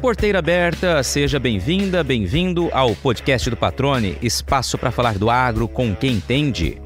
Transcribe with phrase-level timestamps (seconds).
[0.00, 5.94] Porteira aberta, seja bem-vinda, bem-vindo ao podcast do Patrone, espaço para falar do agro com
[5.94, 6.80] quem entende.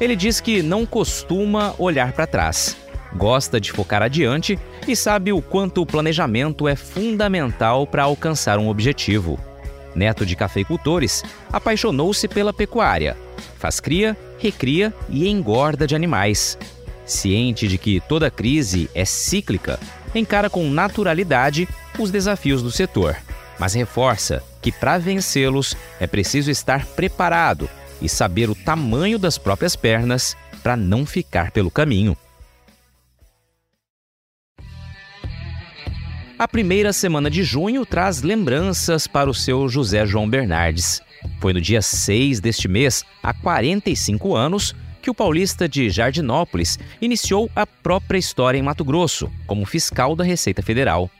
[0.00, 2.76] Ele diz que não costuma olhar para trás,
[3.14, 8.68] gosta de focar adiante e sabe o quanto o planejamento é fundamental para alcançar um
[8.68, 9.38] objetivo.
[9.94, 13.16] Neto de cafeicultores, apaixonou-se pela pecuária.
[13.58, 16.58] Faz cria, recria e engorda de animais.
[17.04, 19.78] Ciente de que toda crise é cíclica,
[20.14, 23.16] encara com naturalidade os desafios do setor,
[23.58, 27.68] mas reforça que para vencê-los é preciso estar preparado
[28.00, 32.16] e saber o tamanho das próprias pernas para não ficar pelo caminho.
[36.38, 41.00] A primeira semana de junho traz lembranças para o seu José João Bernardes.
[41.40, 47.50] Foi no dia 6 deste mês, há 45 anos, que o paulista de Jardinópolis iniciou
[47.54, 51.10] a própria história em Mato Grosso, como fiscal da Receita Federal.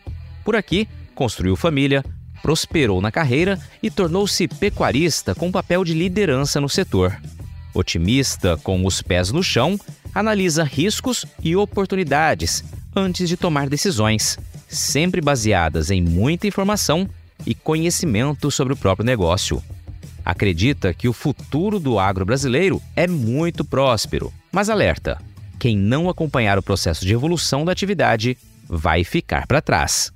[0.45, 2.05] Por aqui, construiu família,
[2.41, 7.21] prosperou na carreira e tornou-se pecuarista com papel de liderança no setor.
[7.75, 9.79] Otimista, com os pés no chão,
[10.15, 14.39] analisa riscos e oportunidades antes de tomar decisões,
[14.69, 17.09] sempre baseadas em muita informação
[17.45, 19.63] e conhecimento sobre o próprio negócio
[20.25, 25.19] acredita que o futuro do agro brasileiro é muito próspero, mas alerta:
[25.59, 28.37] quem não acompanhar o processo de evolução da atividade
[28.69, 30.13] vai ficar para trás.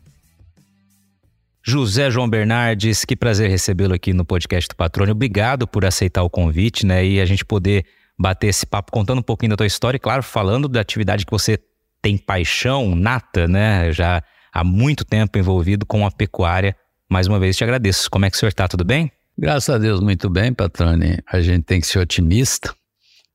[1.63, 5.13] José João Bernardes, que prazer recebê-lo aqui no podcast do Patrônio.
[5.13, 7.05] Obrigado por aceitar o convite, né?
[7.05, 7.85] E a gente poder
[8.17, 11.33] bater esse papo contando um pouquinho da tua história e, claro, falando da atividade que
[11.33, 11.59] você
[12.01, 13.93] tem paixão nata, né?
[13.93, 16.75] Já há muito tempo envolvido com a pecuária.
[17.11, 18.09] Mais uma vez te agradeço.
[18.09, 18.69] Como é que o senhor está?
[18.69, 19.11] Tudo bem?
[19.39, 21.19] Graças a Deus, muito bem, Patrone.
[21.31, 22.75] A gente tem que ser otimista,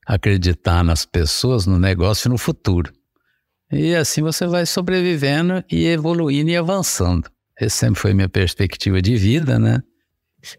[0.06, 2.92] acreditar nas pessoas, no negócio e no futuro.
[3.72, 7.30] E assim você vai sobrevivendo e evoluindo e avançando.
[7.56, 9.84] Essa sempre foi minha perspectiva de vida, né?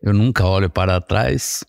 [0.00, 1.65] Eu nunca olho para trás.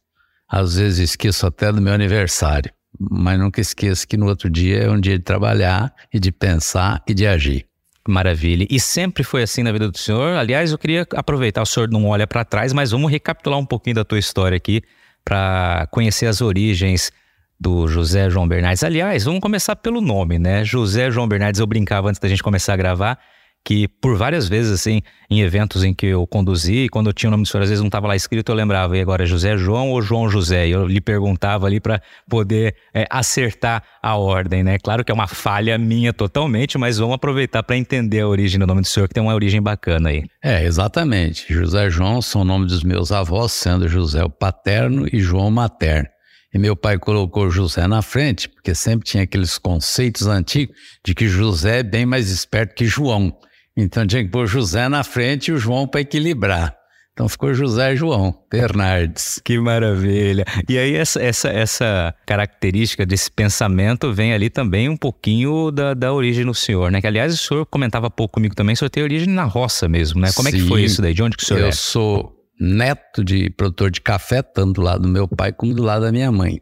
[0.47, 4.89] Às vezes esqueço até do meu aniversário, mas nunca esqueço que no outro dia é
[4.89, 7.67] um dia de trabalhar e de pensar e de agir.
[8.07, 8.67] Maravilha.
[8.69, 10.35] E sempre foi assim na vida do senhor?
[10.35, 13.95] Aliás, eu queria aproveitar, o senhor não olha para trás, mas vamos recapitular um pouquinho
[13.95, 14.81] da tua história aqui
[15.23, 17.11] para conhecer as origens
[17.57, 18.83] do José João Bernardes.
[18.83, 20.65] Aliás, vamos começar pelo nome, né?
[20.65, 23.17] José João Bernardes, eu brincava antes da gente começar a gravar
[23.63, 27.31] que por várias vezes, assim, em eventos em que eu conduzi, quando eu tinha o
[27.31, 29.89] nome do senhor, às vezes não estava lá escrito, eu lembrava, e agora José João
[29.89, 30.67] ou João José?
[30.67, 34.77] E eu lhe perguntava ali para poder é, acertar a ordem, né?
[34.77, 38.67] Claro que é uma falha minha totalmente, mas vamos aproveitar para entender a origem do
[38.67, 40.23] nome do senhor, que tem uma origem bacana aí.
[40.43, 41.51] É, exatamente.
[41.53, 45.51] José João são o nome dos meus avós, sendo José o paterno e João o
[45.51, 46.09] materno.
[46.53, 51.27] E meu pai colocou José na frente, porque sempre tinha aqueles conceitos antigos de que
[51.27, 53.35] José é bem mais esperto que João.
[53.75, 56.75] Então tinha que pôr José na frente e o João para equilibrar.
[57.13, 59.39] Então ficou José e João Bernardes.
[59.43, 60.45] Que maravilha.
[60.67, 66.11] E aí essa, essa, essa característica desse pensamento vem ali também um pouquinho da, da
[66.11, 66.99] origem do senhor, né?
[66.99, 70.19] Que aliás o senhor comentava pouco comigo também, o senhor tem origem na roça mesmo,
[70.19, 70.31] né?
[70.33, 71.13] Como Sim, é que foi isso daí?
[71.13, 71.69] De onde que o senhor eu é?
[71.69, 75.83] Eu sou neto de produtor de café, tanto do lado do meu pai como do
[75.83, 76.61] lado da minha mãe.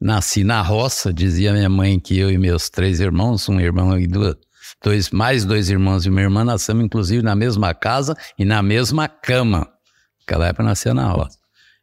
[0.00, 4.06] Nasci na roça, dizia minha mãe que eu e meus três irmãos, um irmão e
[4.06, 4.36] duas
[4.82, 9.08] dois, mais dois irmãos e uma irmã, nascemos inclusive na mesma casa e na mesma
[9.08, 9.68] cama.
[10.20, 11.38] Naquela época nascia na roça.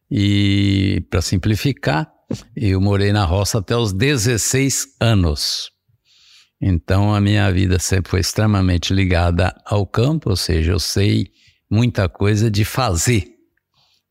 [0.10, 2.12] E para simplificar,
[2.56, 5.72] eu morei na roça até os 16 anos.
[6.62, 11.31] Então a minha vida sempre foi extremamente ligada ao campo, ou seja, eu sei
[11.70, 13.26] muita coisa de fazer.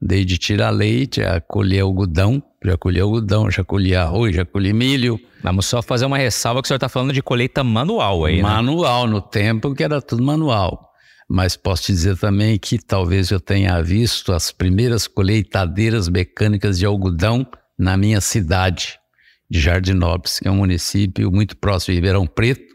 [0.00, 5.20] Desde tirar leite, a colher algodão, já colhi algodão, já colhi arroz, já colhi milho.
[5.42, 8.42] Vamos só fazer uma ressalva que o senhor está falando de colheita manual aí, né?
[8.42, 10.88] Manual, no tempo que era tudo manual.
[11.28, 16.86] Mas posso te dizer também que talvez eu tenha visto as primeiras colheitadeiras mecânicas de
[16.86, 17.46] algodão
[17.78, 18.98] na minha cidade
[19.48, 22.74] de Jardinópolis, que é um município muito próximo de Ribeirão Preto,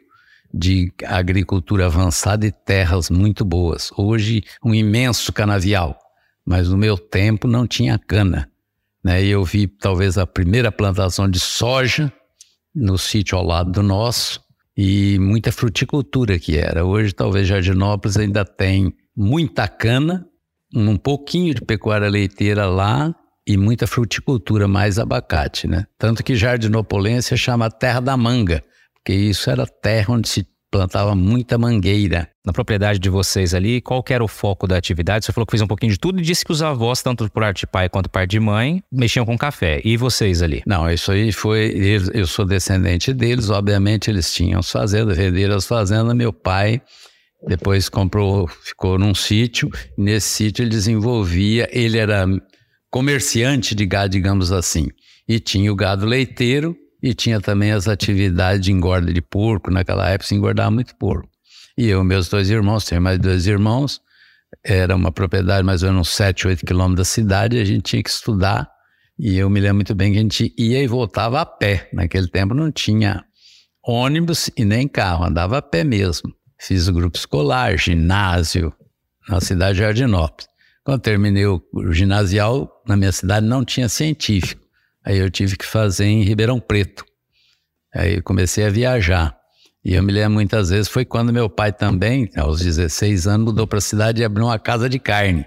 [0.54, 3.92] de agricultura avançada e terras muito boas.
[3.98, 5.98] Hoje, um imenso canavial,
[6.46, 8.53] mas no meu tempo não tinha cana.
[9.04, 9.24] Né?
[9.24, 12.12] E eu vi talvez a primeira plantação de soja
[12.74, 14.42] no sítio ao lado do nosso
[14.76, 16.86] e muita fruticultura que era.
[16.86, 20.26] Hoje talvez Jardinópolis ainda tem muita cana,
[20.76, 23.14] um pouquinho de pecuária leiteira lá
[23.46, 25.86] e muita fruticultura, mais abacate, né?
[25.98, 28.64] Tanto que Jardinopolência chama terra da manga,
[28.94, 32.28] porque isso era terra onde se plantava muita mangueira.
[32.44, 35.24] Na propriedade de vocês ali, qual era o foco da atividade?
[35.24, 37.42] Você falou que fez um pouquinho de tudo e disse que os avós, tanto por
[37.42, 39.80] parte de pai quanto por parte de mãe, mexiam com café.
[39.86, 40.64] E vocês ali?
[40.66, 41.72] Não, isso aí foi.
[42.12, 46.16] Eu sou descendente deles, obviamente eles tinham as fazendas, venderam as fazendas.
[46.16, 46.82] Meu pai
[47.48, 49.70] Depois comprou, ficou num sítio.
[49.96, 52.26] Nesse sítio ele desenvolvia, ele era
[52.90, 54.88] comerciante de gado, digamos assim.
[55.28, 59.70] E tinha o gado leiteiro e tinha também as atividades de engorda de porco.
[59.70, 61.30] Naquela época se engordava muito porco.
[61.78, 64.02] E eu, meus dois irmãos, tenho mais dois irmãos,
[64.64, 68.10] era uma propriedade mais ou menos 7, 8 quilômetros da cidade, a gente tinha que
[68.10, 68.70] estudar.
[69.20, 71.90] E eu me lembro muito bem que a gente ia e voltava a pé.
[71.92, 73.26] Naquele tempo não tinha
[73.86, 76.34] ônibus e nem carro, andava a pé mesmo.
[76.58, 78.74] Fiz o grupo escolar, ginásio,
[79.28, 80.48] na cidade de Jardinópolis.
[80.86, 81.62] Quando terminei o
[81.92, 84.63] ginasial, na minha cidade não tinha científico.
[85.06, 87.04] Aí eu tive que fazer em Ribeirão Preto.
[87.94, 89.38] Aí comecei a viajar.
[89.84, 93.68] E eu me lembro muitas vezes, foi quando meu pai também, aos 16 anos, mudou
[93.68, 95.46] para a cidade e abriu uma casa de carne.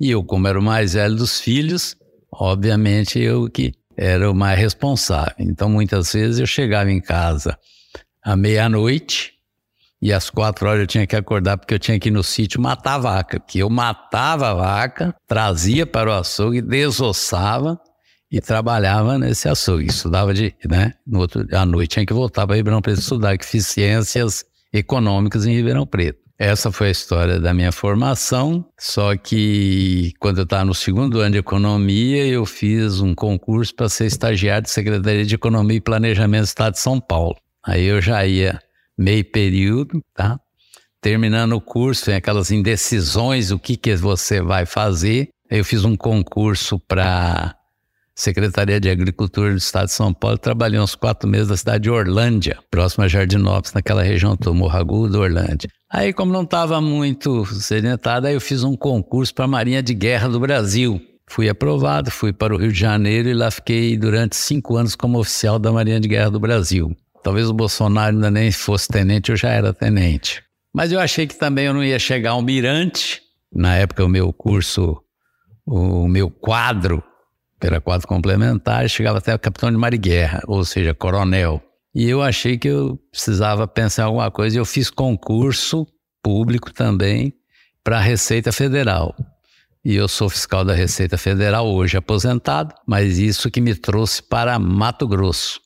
[0.00, 1.94] E eu, como era o mais velho dos filhos,
[2.32, 5.34] obviamente eu que era o mais responsável.
[5.38, 7.58] Então, muitas vezes eu chegava em casa
[8.24, 9.34] à meia-noite
[10.00, 12.60] e às quatro horas eu tinha que acordar porque eu tinha que ir no sítio
[12.60, 13.40] matar a vaca.
[13.40, 17.78] Que eu matava a vaca, trazia para o açougue, desossava
[18.30, 19.86] e trabalhava nesse açougue.
[19.86, 20.92] Estudava de, né?
[21.06, 25.46] No outro, à noite tinha que voltar para Ribeirão Preto estudar, que fiz ciências econômicas
[25.46, 26.28] em Ribeirão Preto.
[26.38, 31.32] Essa foi a história da minha formação, só que quando eu estava no segundo ano
[31.32, 36.42] de economia, eu fiz um concurso para ser estagiário de Secretaria de Economia e Planejamento
[36.42, 37.36] do Estado de São Paulo.
[37.66, 38.60] Aí eu já ia
[38.96, 40.38] meio período, tá?
[41.00, 45.30] Terminando o curso, tem aquelas indecisões, o que, que você vai fazer.
[45.50, 47.57] Eu fiz um concurso para
[48.18, 51.90] Secretaria de Agricultura do Estado de São Paulo, trabalhei uns quatro meses na cidade de
[51.90, 55.70] Orlândia, próxima a Jardinópolis, naquela região do Morro do Orlândia.
[55.88, 59.94] Aí, como não estava muito sedentado, aí eu fiz um concurso para a Marinha de
[59.94, 61.00] Guerra do Brasil.
[61.30, 65.20] Fui aprovado, fui para o Rio de Janeiro e lá fiquei durante cinco anos como
[65.20, 66.90] oficial da Marinha de Guerra do Brasil.
[67.22, 70.42] Talvez o Bolsonaro ainda nem fosse tenente, eu já era tenente.
[70.74, 73.22] Mas eu achei que também eu não ia chegar ao mirante.
[73.54, 75.00] Na época, o meu curso,
[75.64, 77.00] o meu quadro
[77.60, 81.62] era quadro complementar, chegava até capitão de mar e guerra, ou seja, coronel.
[81.94, 85.86] E eu achei que eu precisava pensar em alguma coisa e eu fiz concurso
[86.22, 87.34] público também
[87.82, 89.14] para a Receita Federal.
[89.84, 94.58] E eu sou fiscal da Receita Federal, hoje aposentado, mas isso que me trouxe para
[94.58, 95.60] Mato Grosso.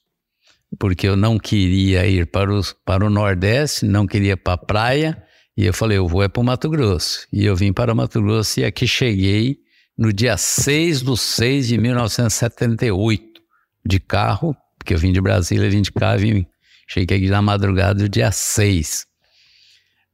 [0.79, 5.23] Porque eu não queria ir para o, para o Nordeste, não queria para a praia,
[5.57, 7.27] e eu falei, eu vou é para o Mato Grosso.
[7.33, 9.59] E eu vim para o Mato Grosso e aqui cheguei
[10.03, 13.41] no dia 6 de 6 de 1978,
[13.87, 16.45] de carro, porque eu vim de Brasília, vim de carro, vim,
[16.89, 19.07] cheguei aqui na madrugada do dia 6.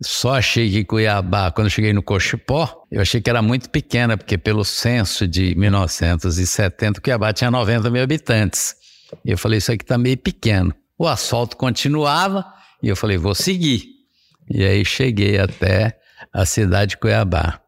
[0.02, 4.36] Só achei que Cuiabá, quando cheguei no Cochipó, eu achei que era muito pequena, porque
[4.36, 8.76] pelo censo de 1970, Cuiabá tinha 90 mil habitantes.
[9.24, 10.74] E eu falei, isso aqui está meio pequeno.
[10.98, 12.44] O asfalto continuava,
[12.82, 13.86] e eu falei, vou seguir.
[14.50, 15.98] E aí cheguei até
[16.30, 17.58] a cidade de Cuiabá.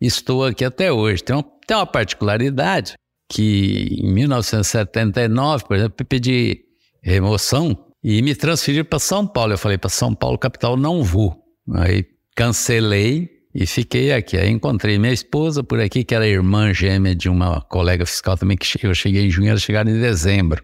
[0.00, 1.22] Estou aqui até hoje.
[1.22, 2.94] Tem uma tem uma particularidade
[3.28, 6.64] que em 1979, por exemplo, eu pedi
[7.02, 9.54] remoção e me transferi para São Paulo.
[9.54, 11.36] Eu falei para São Paulo, capital, não vou.
[11.74, 14.36] Aí cancelei e fiquei aqui.
[14.36, 18.56] Aí encontrei minha esposa por aqui, que era irmã gêmea de uma colega fiscal também,
[18.56, 20.62] que eu cheguei em junho, ela chegaram em dezembro.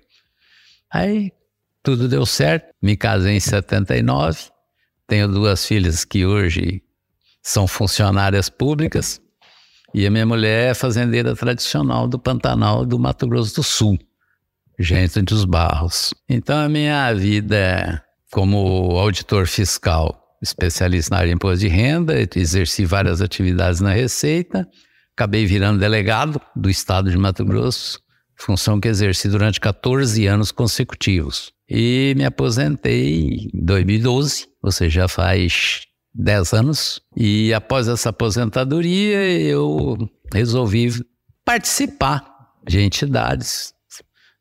[0.90, 1.32] Aí
[1.82, 4.38] tudo deu certo, me casei em 79,
[5.06, 6.82] tenho duas filhas que hoje
[7.42, 9.20] são funcionárias públicas.
[9.94, 13.98] E a minha mulher é fazendeira tradicional do Pantanal do Mato Grosso do Sul,
[14.78, 16.14] gente dos Barros.
[16.28, 22.86] Então a minha vida como auditor fiscal, especialista na área de imposto de renda, exerci
[22.86, 24.66] várias atividades na Receita,
[25.14, 28.00] acabei virando delegado do estado de Mato Grosso,
[28.34, 31.52] função que exerci durante 14 anos consecutivos.
[31.68, 35.82] E me aposentei em 2012, ou seja, já faz
[36.14, 37.00] 10 anos.
[37.16, 39.96] E após essa aposentadoria, eu
[40.32, 40.90] resolvi
[41.44, 42.24] participar
[42.66, 43.74] de entidades,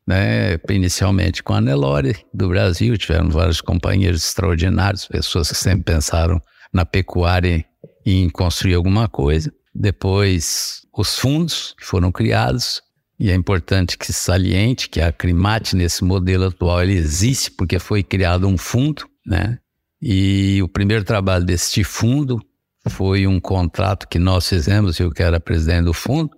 [0.06, 0.58] né?
[0.70, 6.40] inicialmente com a Nelore do Brasil, tiveram vários companheiros extraordinários, pessoas que sempre pensaram
[6.72, 7.64] na pecuária
[8.04, 9.52] e em construir alguma coisa.
[9.74, 12.82] Depois, os fundos que foram criados,
[13.18, 17.78] e é importante que se saliente que a Crimate, nesse modelo atual, ele existe porque
[17.78, 19.58] foi criado um fundo, né?
[20.02, 22.40] E o primeiro trabalho deste fundo
[22.88, 26.30] foi um contrato que nós fizemos, eu que era presidente do fundo,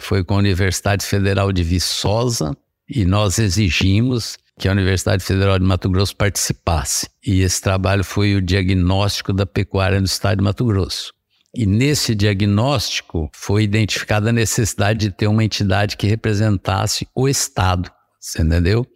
[0.00, 2.56] foi com a Universidade Federal de Viçosa
[2.88, 7.08] e nós exigimos que a Universidade Federal de Mato Grosso participasse.
[7.26, 11.12] E esse trabalho foi o diagnóstico da pecuária no estado de Mato Grosso.
[11.54, 17.90] E nesse diagnóstico foi identificada a necessidade de ter uma entidade que representasse o Estado,
[18.20, 18.86] você entendeu?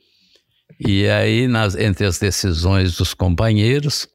[0.80, 4.08] E aí, nas, entre as decisões dos companheiros,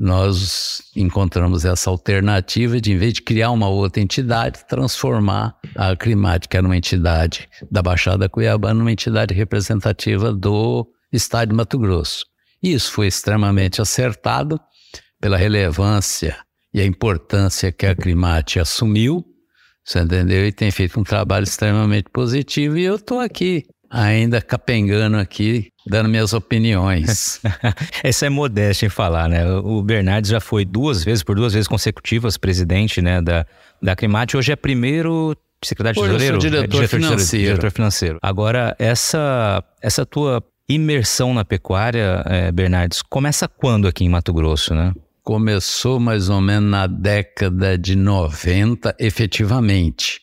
[0.00, 6.48] nós encontramos essa alternativa de, em vez de criar uma outra entidade, transformar a Acrimate,
[6.48, 12.24] que era uma entidade da Baixada Cuiabá, numa entidade representativa do Estado de Mato Grosso.
[12.62, 14.60] Isso foi extremamente acertado
[15.20, 16.36] pela relevância
[16.72, 19.24] e a importância que a Acrimate assumiu,
[19.84, 20.46] você entendeu?
[20.46, 26.08] E tem feito um trabalho extremamente positivo e eu estou aqui ainda capengando aqui, dando
[26.08, 27.40] minhas opiniões.
[28.02, 29.46] Essa é modéstia em falar, né?
[29.50, 33.46] O Bernardes já foi duas vezes, por duas vezes consecutivas, presidente né, da,
[33.82, 34.36] da Climate.
[34.36, 36.38] Hoje é primeiro secretário de tesoureiro?
[36.38, 37.46] Diretor, é, diretor financeiro.
[37.46, 38.18] diretor financeiro.
[38.22, 44.74] Agora, essa, essa tua imersão na pecuária, é, Bernardes, começa quando aqui em Mato Grosso,
[44.74, 44.92] né?
[45.24, 50.20] Começou mais ou menos na década de 90, efetivamente.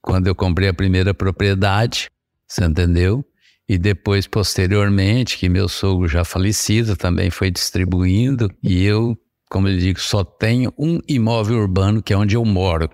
[0.00, 2.08] Quando eu comprei a primeira propriedade,
[2.52, 3.24] você entendeu?
[3.66, 9.16] E depois, posteriormente, que meu sogro já falecido também foi distribuindo, e eu,
[9.48, 12.90] como eu digo, só tenho um imóvel urbano, que é onde eu moro.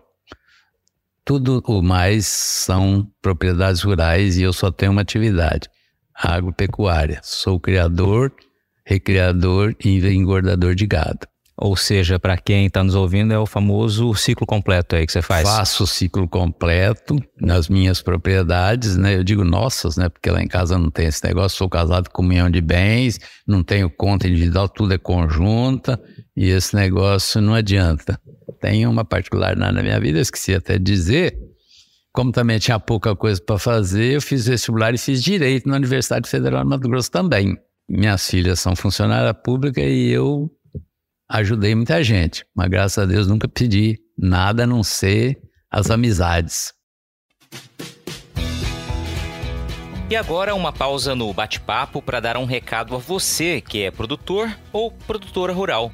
[1.25, 5.69] Tudo o mais são propriedades rurais e eu só tenho uma atividade,
[6.15, 7.21] agropecuária.
[7.25, 8.33] Sou criador,
[8.87, 11.27] recriador e engordador de gado.
[11.61, 15.21] Ou seja, para quem está nos ouvindo, é o famoso ciclo completo aí que você
[15.21, 15.43] faz.
[15.43, 19.17] Faço o ciclo completo nas minhas propriedades, né?
[19.17, 20.09] Eu digo nossas, né?
[20.09, 21.59] Porque lá em casa não tem esse negócio.
[21.59, 26.01] Sou casado com milhão de bens, não tenho conta individual, tudo é conjunta
[26.37, 28.21] e esse negócio não adianta.
[28.61, 31.37] Tem uma particular na minha vida, esqueci até de dizer.
[32.13, 36.29] Como também tinha pouca coisa para fazer, eu fiz vestibular e fiz direito na Universidade
[36.29, 37.57] Federal de Mato Grosso também.
[37.89, 40.51] Minhas filhas são funcionárias públicas e eu
[41.29, 45.39] ajudei muita gente, mas graças a Deus nunca pedi nada a não ser
[45.71, 46.73] as amizades.
[50.11, 54.51] E agora uma pausa no bate-papo para dar um recado a você que é produtor
[54.73, 55.93] ou produtora rural.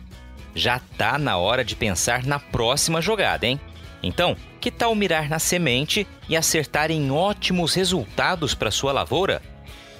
[0.54, 3.58] Já tá na hora de pensar na próxima jogada, hein?
[4.04, 9.42] Então, que tal mirar na semente e acertar em ótimos resultados para sua lavoura?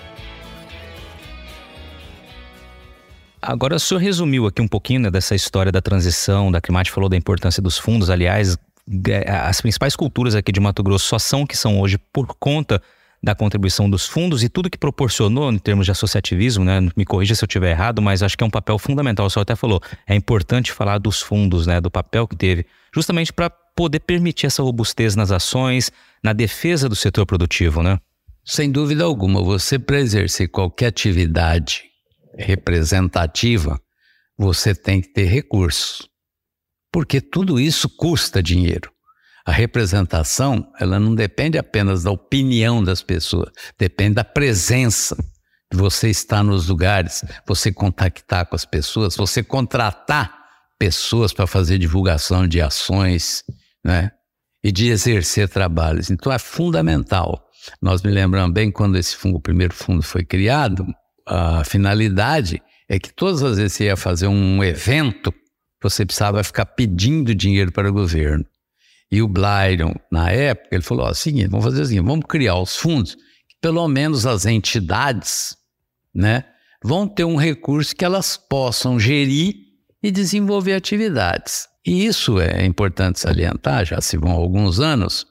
[3.42, 7.10] Agora, o senhor resumiu aqui um pouquinho né, dessa história da transição, da Climate falou
[7.10, 8.10] da importância dos fundos.
[8.10, 8.58] Aliás,
[9.26, 12.82] as principais culturas aqui de Mato Grosso só são o que são hoje por conta
[13.24, 16.80] da contribuição dos fundos e tudo que proporcionou em termos de associativismo, né?
[16.96, 19.28] Me corrija se eu estiver errado, mas acho que é um papel fundamental.
[19.28, 21.80] O senhor até falou, é importante falar dos fundos, né?
[21.80, 23.52] Do papel que teve, justamente para
[23.82, 25.92] poder permitir essa robustez nas ações,
[26.24, 27.98] na defesa do setor produtivo, né?
[28.46, 31.86] Sem dúvida alguma, você para exercer qualquer atividade
[32.38, 33.82] representativa,
[34.38, 36.08] você tem que ter recursos.
[36.92, 38.92] Porque tudo isso custa dinheiro.
[39.44, 45.18] A representação, ela não depende apenas da opinião das pessoas, depende da presença
[45.74, 50.40] você estar nos lugares, você contactar com as pessoas, você contratar
[50.78, 53.44] pessoas para fazer divulgação de ações,
[53.84, 54.12] né?
[54.64, 56.10] E de exercer trabalhos.
[56.12, 57.48] Então é fundamental.
[57.82, 60.86] Nós me lembramos bem quando esse fundo, o primeiro fundo foi criado,
[61.26, 65.34] a finalidade é que todas as vezes você ia fazer um evento,
[65.82, 68.46] você precisava ficar pedindo dinheiro para o governo.
[69.12, 72.76] E o Blyron, na época, ele falou: ó, seguinte, vamos fazer assim, vamos criar os
[72.76, 75.56] fundos, que pelo menos as entidades,
[76.14, 76.46] né,
[76.84, 79.56] vão ter um recurso que elas possam gerir
[80.02, 81.68] e desenvolver atividades.
[81.86, 85.26] E isso é importante salientar, já se vão alguns anos,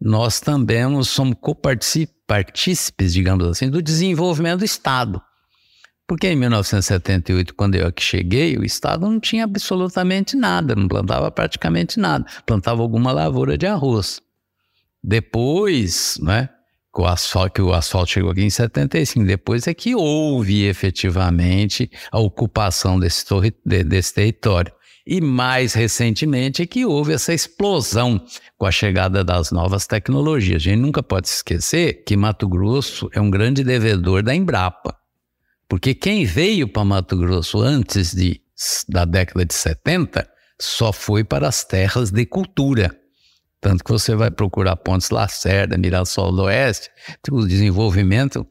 [0.00, 5.20] nós também somos copartícipes, digamos assim, do desenvolvimento do Estado.
[6.06, 11.30] Porque em 1978, quando eu aqui cheguei, o Estado não tinha absolutamente nada, não plantava
[11.30, 14.20] praticamente nada, plantava alguma lavoura de arroz.
[15.02, 16.50] Depois, né,
[16.94, 19.26] que o asfalto, que o asfalto chegou aqui em 75.
[19.26, 23.24] Depois é que houve efetivamente a ocupação desse,
[23.64, 24.72] desse território.
[25.06, 28.24] E mais recentemente é que houve essa explosão
[28.56, 30.62] com a chegada das novas tecnologias.
[30.62, 34.96] A gente nunca pode esquecer que Mato Grosso é um grande devedor da Embrapa.
[35.68, 38.40] Porque quem veio para Mato Grosso antes de,
[38.88, 40.26] da década de 70
[40.58, 42.98] só foi para as terras de cultura.
[43.60, 46.90] Tanto que você vai procurar Pontes Lacerda, Mirassol do Oeste,
[47.30, 48.46] o desenvolvimento,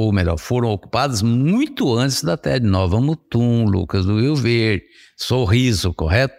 [0.00, 4.84] ou melhor, foram ocupados muito antes da de Nova Mutum, Lucas do Rio Verde,
[5.16, 6.36] Sorriso, correto?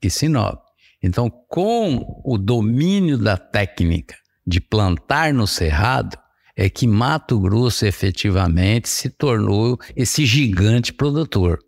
[0.00, 0.60] E Sinop.
[1.02, 4.14] Então, com o domínio da técnica
[4.46, 6.16] de plantar no cerrado,
[6.54, 11.58] é que Mato Grosso efetivamente se tornou esse gigante produtor.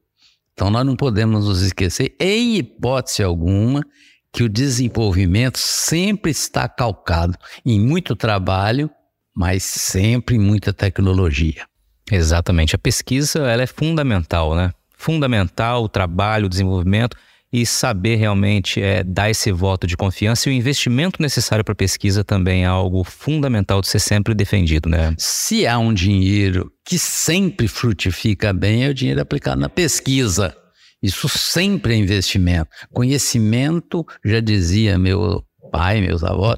[0.53, 3.85] Então, nós não podemos nos esquecer, em hipótese alguma,
[4.33, 8.89] que o desenvolvimento sempre está calcado em muito trabalho,
[9.35, 11.65] mas sempre em muita tecnologia.
[12.11, 12.75] Exatamente.
[12.75, 14.73] A pesquisa ela é fundamental, né?
[15.03, 17.17] fundamental o trabalho, o desenvolvimento
[17.53, 22.25] e saber realmente é, dar esse voto de confiança e o investimento necessário para pesquisa
[22.25, 25.15] também é algo fundamental de ser sempre defendido, né?
[25.19, 30.57] Se há um dinheiro que sempre frutifica bem, é o dinheiro aplicado na pesquisa.
[31.03, 32.71] Isso sempre é investimento.
[32.91, 36.57] Conhecimento, já dizia meu pai, meus avós,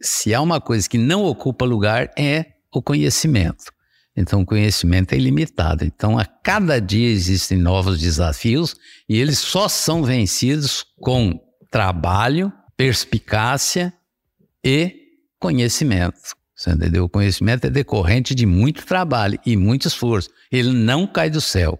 [0.00, 3.72] se há uma coisa que não ocupa lugar é o conhecimento.
[4.16, 5.84] Então, o conhecimento é ilimitado.
[5.84, 8.74] Então, a cada dia existem novos desafios
[9.08, 11.38] e eles só são vencidos com
[11.70, 13.92] trabalho, perspicácia
[14.64, 14.94] e
[15.38, 16.34] conhecimento.
[16.54, 17.04] Você entendeu?
[17.04, 20.30] O conhecimento é decorrente de muito trabalho e muito esforço.
[20.50, 21.78] Ele não cai do céu.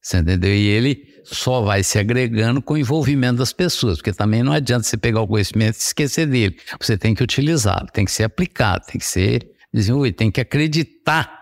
[0.00, 0.54] Você entendeu?
[0.54, 4.84] E ele só vai se agregando com o envolvimento das pessoas, porque também não adianta
[4.84, 6.56] você pegar o conhecimento e esquecer dele.
[6.80, 11.38] Você tem que utilizá-lo, tem que ser aplicado, tem que ser desenvolvido, tem que acreditar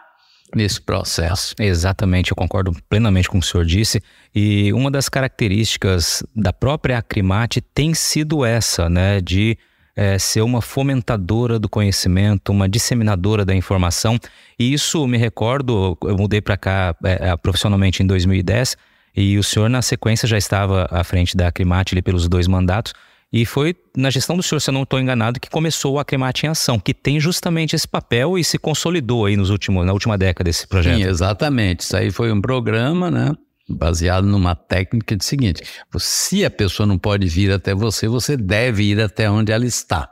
[0.54, 1.54] nesse processo.
[1.58, 4.02] Exatamente, eu concordo plenamente com o que o senhor disse.
[4.34, 9.56] E uma das características da própria Acrimate tem sido essa, né, de
[9.94, 14.18] é, ser uma fomentadora do conhecimento, uma disseminadora da informação.
[14.58, 18.76] E isso me recordo, eu mudei para cá é, é, profissionalmente em 2010
[19.16, 22.92] e o senhor na sequência já estava à frente da Acrimate pelos dois mandatos.
[23.32, 26.46] E foi na gestão do senhor, se eu não estou enganado, que começou o Acremate
[26.46, 30.16] em Ação, que tem justamente esse papel e se consolidou aí nos últimos, na última
[30.16, 30.98] década desse projeto.
[30.98, 31.80] Sim, exatamente.
[31.80, 33.32] Isso aí foi um programa, né?
[33.68, 35.62] Baseado numa técnica de seguinte:
[35.98, 40.08] se a pessoa não pode vir até você, você deve ir até onde ela está.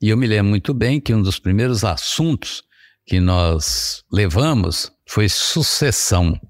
[0.00, 2.62] E eu me lembro muito bem que um dos primeiros assuntos
[3.04, 6.40] que nós levamos foi sucessão.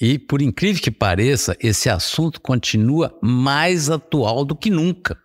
[0.00, 5.18] E, por incrível que pareça, esse assunto continua mais atual do que nunca.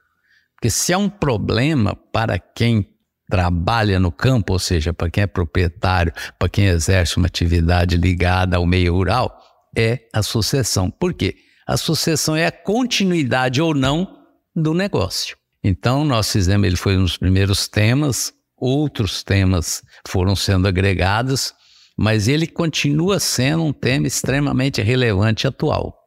[0.56, 2.90] Porque se há um problema para quem
[3.30, 8.58] trabalha no campo, ou seja, para quem é proprietário, para quem exerce uma atividade ligada
[8.58, 9.40] ao meio rural,
[9.76, 10.90] é a sucessão.
[10.90, 11.36] Por quê?
[11.68, 14.20] A sucessão é a continuidade ou não
[14.56, 15.38] do negócio.
[15.64, 21.54] Então, nós fizemos, ele foi um dos primeiros temas, outros temas foram sendo agregados,
[21.98, 26.00] mas ele continua sendo um tema extremamente relevante e atual.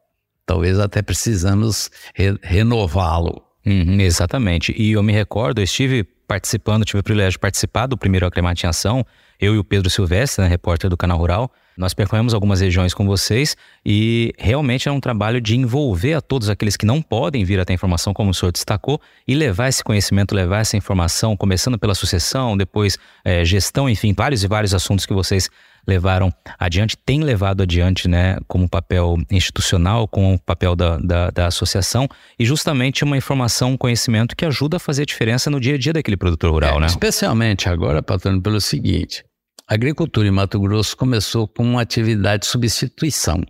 [0.45, 3.43] Talvez até precisamos re renová-lo.
[3.65, 4.73] Uhum, exatamente.
[4.77, 8.65] E eu me recordo, eu estive participando, tive o privilégio de participar do primeiro Acremate
[8.65, 9.05] em Ação,
[9.39, 11.51] eu e o Pedro Silvestre, né, repórter do Canal Rural.
[11.77, 16.49] Nós percorremos algumas regiões com vocês e realmente é um trabalho de envolver a todos
[16.49, 19.83] aqueles que não podem vir até a informação, como o senhor destacou, e levar esse
[19.83, 25.05] conhecimento, levar essa informação, começando pela sucessão, depois é, gestão, enfim, vários e vários assuntos
[25.05, 25.49] que vocês
[25.87, 31.47] levaram adiante, têm levado adiante, né, como papel institucional, com o papel da, da, da,
[31.47, 35.75] associação, e justamente uma informação, um conhecimento que ajuda a fazer a diferença no dia
[35.75, 36.85] a dia daquele produtor rural, é, né?
[36.87, 39.23] Especialmente agora, patrão, pelo seguinte:
[39.67, 43.41] a agricultura em Mato Grosso começou com uma atividade de substituição.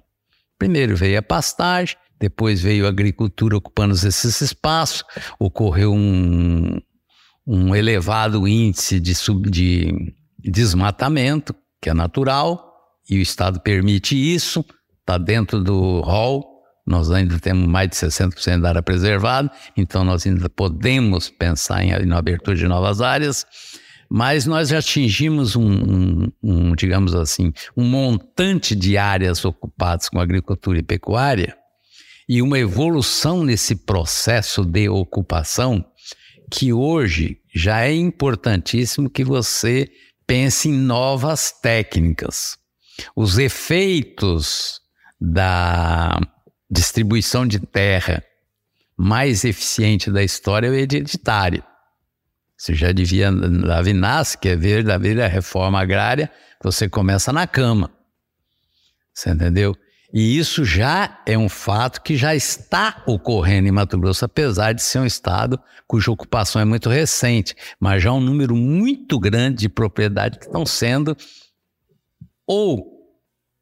[0.59, 5.03] Primeiro veio a pastagem, depois veio a agricultura ocupando esses espaços,
[5.39, 6.79] ocorreu um,
[7.45, 12.67] um elevado índice de, sub, de desmatamento, que é natural,
[13.09, 14.65] e o Estado permite isso,
[14.99, 16.45] está dentro do rol.
[16.85, 21.91] Nós ainda temos mais de 60% da área preservada, então nós ainda podemos pensar em,
[21.91, 23.45] em abertura de novas áreas,
[24.09, 30.19] mas nós já atingimos um, um, um, digamos assim, um montante de áreas ocupadas com
[30.19, 31.57] agricultura e pecuária
[32.27, 35.85] e uma evolução nesse processo de ocupação
[36.51, 39.89] que hoje já é importantíssimo que você
[40.27, 42.57] pense em novas técnicas.
[43.15, 44.81] Os efeitos
[45.19, 46.19] da
[46.69, 48.23] distribuição de terra
[48.95, 51.63] mais eficiente da história é o hereditário.
[52.57, 57.91] Você já devia, Lavinas, que é ver a reforma agrária, você começa na cama.
[59.13, 59.75] Você entendeu?
[60.13, 64.81] E isso já é um fato que já está ocorrendo em Mato Grosso, apesar de
[64.81, 69.69] ser um estado cuja ocupação é muito recente, mas já um número muito grande de
[69.69, 71.15] propriedades que estão sendo
[72.45, 72.97] ou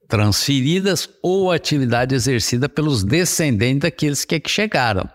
[0.08, 5.10] transferidas ou atividade exercida pelos descendentes daqueles que aqui chegaram.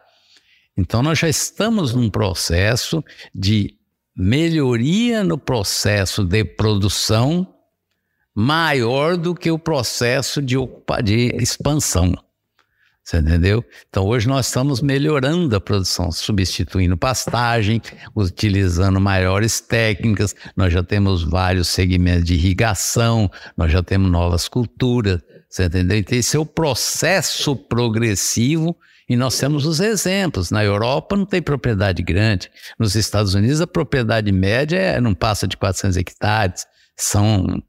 [0.77, 3.77] Então nós já estamos num processo de
[4.17, 7.55] melhoria no processo de produção
[8.35, 10.57] maior do que o processo de,
[11.05, 12.15] de expansão.
[13.03, 13.65] Você entendeu?
[13.89, 17.83] Então hoje nós estamos melhorando a produção, substituindo pastagem,
[18.15, 20.35] utilizando maiores técnicas.
[20.55, 25.21] Nós já temos vários segmentos de irrigação, nós já temos novas culturas.
[25.49, 25.99] Você entendeu?
[25.99, 28.77] Então esse é o processo progressivo
[29.09, 30.53] e nós temos os exemplos.
[30.53, 32.49] Na Europa não tem propriedade grande.
[32.79, 36.65] Nos Estados Unidos a propriedade média é, não passa de 400 hectares.
[36.97, 37.61] São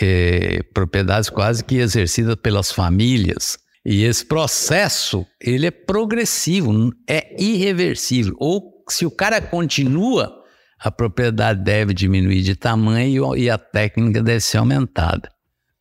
[0.00, 3.58] é, propriedades quase que exercidas pelas famílias.
[3.84, 8.34] E esse processo, ele é progressivo, é irreversível.
[8.38, 10.32] Ou se o cara continua,
[10.80, 15.28] a propriedade deve diminuir de tamanho e a técnica deve ser aumentada.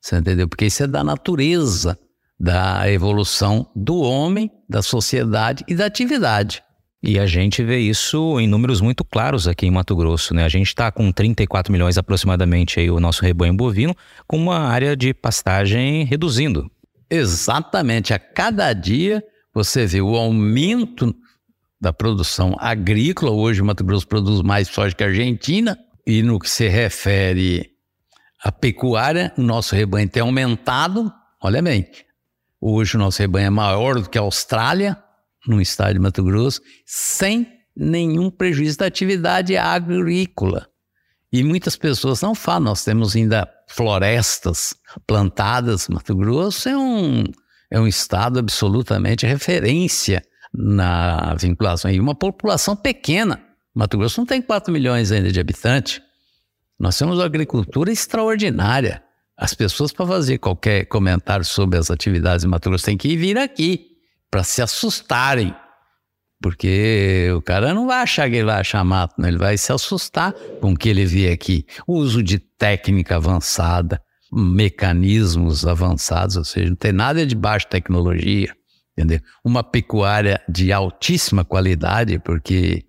[0.02, 0.50] Você entendeu?
[0.50, 1.98] Porque isso é da natureza
[2.44, 6.62] da evolução do homem, da sociedade e da atividade.
[7.06, 10.46] E a gente vê isso em números muito claros aqui em Mato Grosso, né?
[10.46, 13.94] A gente está com 34 milhões aproximadamente aí o nosso rebanho bovino,
[14.26, 16.72] com uma área de pastagem reduzindo.
[17.10, 19.22] Exatamente, a cada dia
[19.54, 21.14] você vê o aumento
[21.80, 23.32] da produção agrícola.
[23.32, 25.78] Hoje o Mato Grosso produz mais soja que a Argentina.
[26.08, 27.70] E no que se refere
[28.42, 31.12] à pecuária, o nosso rebanho tem aumentado.
[31.42, 31.86] Olha bem,
[32.62, 34.98] hoje o nosso rebanho é maior do que a Austrália,
[35.48, 40.68] no estado de Mato Grosso, sem nenhum prejuízo da atividade agrícola.
[41.32, 44.76] E muitas pessoas não falam, nós temos ainda florestas
[45.08, 45.88] plantadas.
[45.88, 47.24] Mato Grosso é um,
[47.72, 51.90] é um estado absolutamente referência na vinculação.
[51.90, 53.44] E uma população pequena.
[53.74, 56.00] Mato Grosso não tem 4 milhões ainda de habitantes.
[56.80, 59.04] Nós temos uma agricultura extraordinária.
[59.36, 63.40] As pessoas, para fazer qualquer comentário sobre as atividades de Mato Grosso, têm que vir
[63.40, 63.93] aqui
[64.34, 65.54] para se assustarem.
[66.42, 69.28] Porque o cara não vai achar que ele vai achar mato, né?
[69.28, 71.68] ele vai se assustar com o que ele vê aqui.
[71.86, 78.52] O uso de técnica avançada, mecanismos avançados, ou seja, não tem nada de baixa tecnologia,
[78.98, 79.20] entendeu?
[79.46, 82.84] Uma pecuária de altíssima qualidade, porque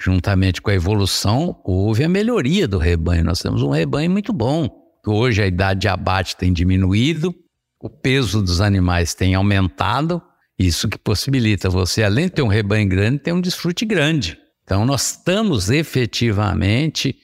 [0.00, 3.22] juntamente com a evolução houve a melhoria do rebanho.
[3.22, 4.66] Nós temos um rebanho muito bom.
[5.06, 7.34] Hoje a idade de abate tem diminuído,
[7.78, 10.22] o peso dos animais tem aumentado,
[10.60, 14.38] isso que possibilita você, além de ter um rebanho grande, ter um desfrute grande.
[14.62, 17.16] Então, nós estamos efetivamente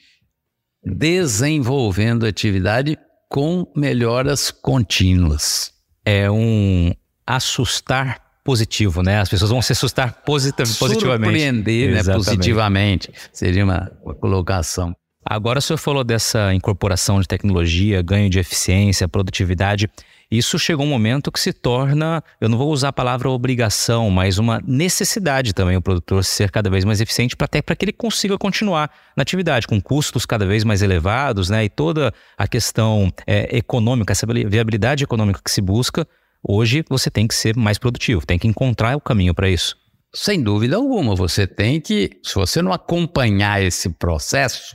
[0.82, 5.72] desenvolvendo atividade com melhoras contínuas.
[6.04, 6.92] É um
[7.26, 9.20] assustar positivo, né?
[9.20, 11.40] As pessoas vão se assustar posit positivamente.
[11.40, 13.12] Surpreender né, positivamente.
[13.32, 14.96] Seria uma, uma colocação.
[15.24, 19.90] Agora o senhor falou dessa incorporação de tecnologia, ganho de eficiência, produtividade.
[20.30, 24.38] Isso chegou um momento que se torna, eu não vou usar a palavra obrigação, mas
[24.38, 27.92] uma necessidade também o produtor ser cada vez mais eficiente para até para que ele
[27.92, 31.64] consiga continuar na atividade, com custos cada vez mais elevados, né?
[31.64, 36.06] E toda a questão é, econômica, essa viabilidade econômica que se busca,
[36.42, 39.76] hoje você tem que ser mais produtivo, tem que encontrar o caminho para isso.
[40.12, 44.74] Sem dúvida alguma, você tem que, se você não acompanhar esse processo,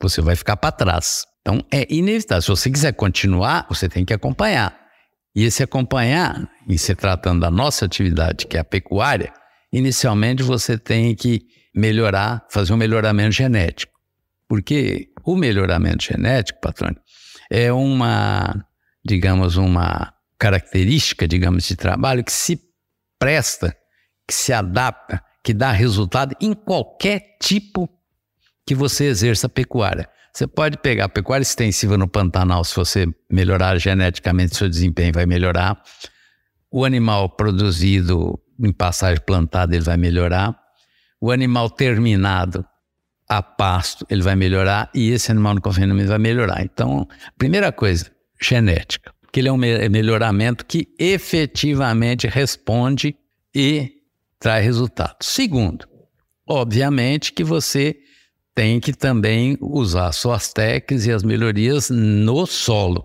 [0.00, 1.24] você vai ficar para trás.
[1.42, 2.40] Então é inevitável.
[2.40, 4.85] Se você quiser continuar, você tem que acompanhar.
[5.36, 9.34] E esse acompanhar, em se tratando da nossa atividade, que é a pecuária,
[9.70, 11.42] inicialmente você tem que
[11.74, 13.92] melhorar, fazer um melhoramento genético.
[14.48, 16.98] Porque o melhoramento genético, patrônio,
[17.50, 18.66] é uma,
[19.04, 22.58] digamos, uma característica, digamos, de trabalho que se
[23.18, 23.76] presta,
[24.26, 27.86] que se adapta, que dá resultado em qualquer tipo
[28.66, 30.08] que você exerça pecuária.
[30.36, 35.82] Você pode pegar pecuária extensiva no Pantanal, se você melhorar geneticamente, seu desempenho vai melhorar.
[36.70, 40.54] O animal produzido em passagem plantada, ele vai melhorar.
[41.18, 42.66] O animal terminado
[43.26, 44.90] a pasto, ele vai melhorar.
[44.94, 46.62] E esse animal no confinamento vai melhorar.
[46.62, 49.14] Então, primeira coisa, genética.
[49.32, 53.16] Que ele é um melhoramento que efetivamente responde
[53.54, 53.90] e
[54.38, 55.16] traz resultado.
[55.22, 55.88] Segundo,
[56.46, 57.96] obviamente que você
[58.56, 63.04] tem que também usar suas técnicas e as melhorias no solo.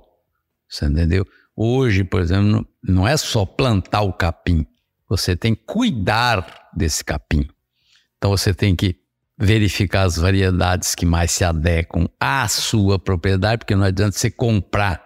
[0.68, 1.28] Você entendeu?
[1.54, 4.66] Hoje, por exemplo, não é só plantar o capim,
[5.10, 7.50] você tem que cuidar desse capim.
[8.18, 8.96] Então você tem que
[9.38, 15.06] verificar as variedades que mais se adequam à sua propriedade, porque não adianta você comprar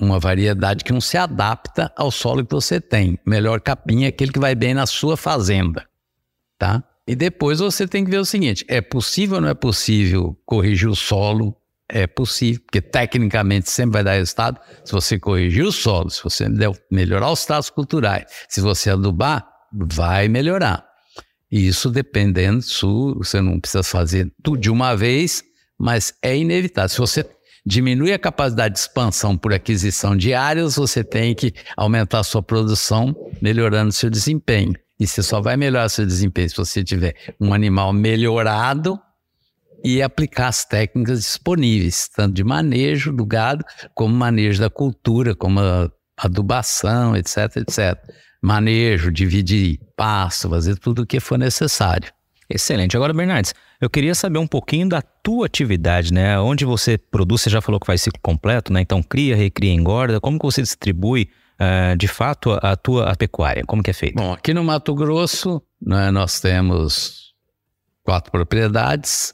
[0.00, 3.18] uma variedade que não se adapta ao solo que você tem.
[3.26, 5.86] O melhor capim é aquele que vai bem na sua fazenda,
[6.58, 6.82] tá?
[7.08, 10.90] E depois você tem que ver o seguinte: é possível ou não é possível corrigir
[10.90, 11.56] o solo?
[11.88, 16.44] É possível, porque tecnicamente sempre vai dar resultado se você corrigir o solo, se você
[16.90, 20.84] melhorar os traços culturais, se você adubar, vai melhorar.
[21.50, 22.60] E isso dependendo,
[23.16, 25.42] você não precisa fazer tudo de uma vez,
[25.78, 26.90] mas é inevitável.
[26.90, 27.26] Se você
[27.64, 32.42] diminui a capacidade de expansão por aquisição de áreas, você tem que aumentar a sua
[32.42, 34.74] produção, melhorando seu desempenho.
[34.98, 38.98] E você só vai melhorar seu desempenho se você tiver um animal melhorado
[39.84, 45.60] e aplicar as técnicas disponíveis, tanto de manejo do gado, como manejo da cultura, como
[45.60, 47.96] a adubação, etc, etc.
[48.42, 52.12] Manejo, dividir pasto, fazer tudo o que for necessário.
[52.50, 52.96] Excelente.
[52.96, 56.40] Agora, Bernardes, eu queria saber um pouquinho da tua atividade, né?
[56.40, 58.80] Onde você produz, você já falou que faz ciclo completo, né?
[58.80, 60.18] Então, cria, recria, engorda.
[60.18, 61.28] Como que você distribui,
[61.60, 63.64] uh, de fato, a, tua a pecuária?
[63.66, 64.16] Como que é feito?
[64.16, 67.34] Bom, aqui no Mato Grosso, né, nós temos
[68.02, 69.32] quatro propriedades.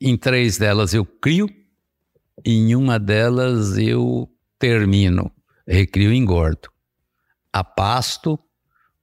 [0.00, 1.48] Em três delas eu crio,
[2.44, 4.28] em uma delas eu
[4.58, 5.30] termino,
[5.66, 6.68] recrio e engordo.
[7.52, 8.38] A pasto,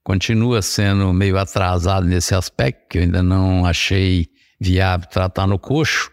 [0.02, 4.28] continua sendo meio atrasado nesse aspecto, que eu ainda não achei
[4.60, 6.10] viável tratar no coxo,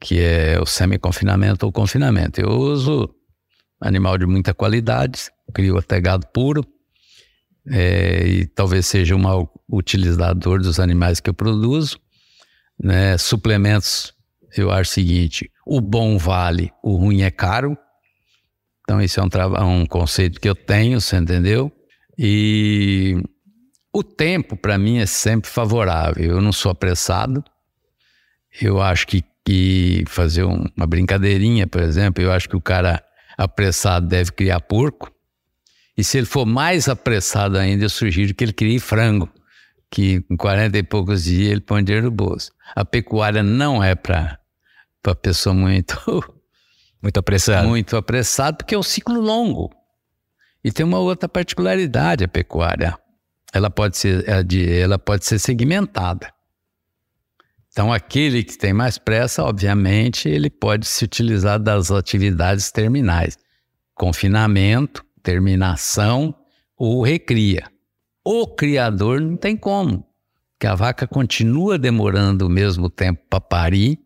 [0.00, 2.40] que é o semi-confinamento ou confinamento.
[2.40, 3.14] Eu uso
[3.80, 6.64] animal de muita qualidade, crio até gado puro,
[7.68, 11.98] é, e talvez seja um mau utilizador dos animais que eu produzo.
[12.82, 13.18] Né?
[13.18, 14.14] Suplementos,
[14.56, 17.76] eu acho o seguinte: o bom vale, o ruim é caro.
[18.82, 21.70] Então, esse é um, um conceito que eu tenho, você entendeu?
[22.18, 23.22] E
[23.92, 26.24] o tempo, para mim, é sempre favorável.
[26.24, 27.44] Eu não sou apressado.
[28.60, 33.02] Eu acho que, que fazer um, uma brincadeirinha, por exemplo, eu acho que o cara
[33.38, 35.12] apressado deve criar porco.
[35.96, 39.28] E se ele for mais apressado ainda, eu sugiro que ele crie frango,
[39.90, 42.52] que em 40 e poucos dias ele põe dinheiro no bolso.
[42.74, 44.38] A pecuária não é para
[45.22, 45.96] pessoa muito.
[47.02, 47.66] Muito apressada.
[47.66, 49.70] Muito apressado, porque é um ciclo longo.
[50.62, 52.94] E tem uma outra particularidade a pecuária.
[53.54, 56.30] Ela pode ser, ela pode ser segmentada.
[57.72, 63.38] Então, aquele que tem mais pressa, obviamente, ele pode se utilizar das atividades terminais.
[63.94, 66.34] Confinamento, terminação
[66.76, 67.70] ou recria.
[68.24, 70.06] O criador não tem como,
[70.52, 73.98] porque a vaca continua demorando o mesmo tempo para parir,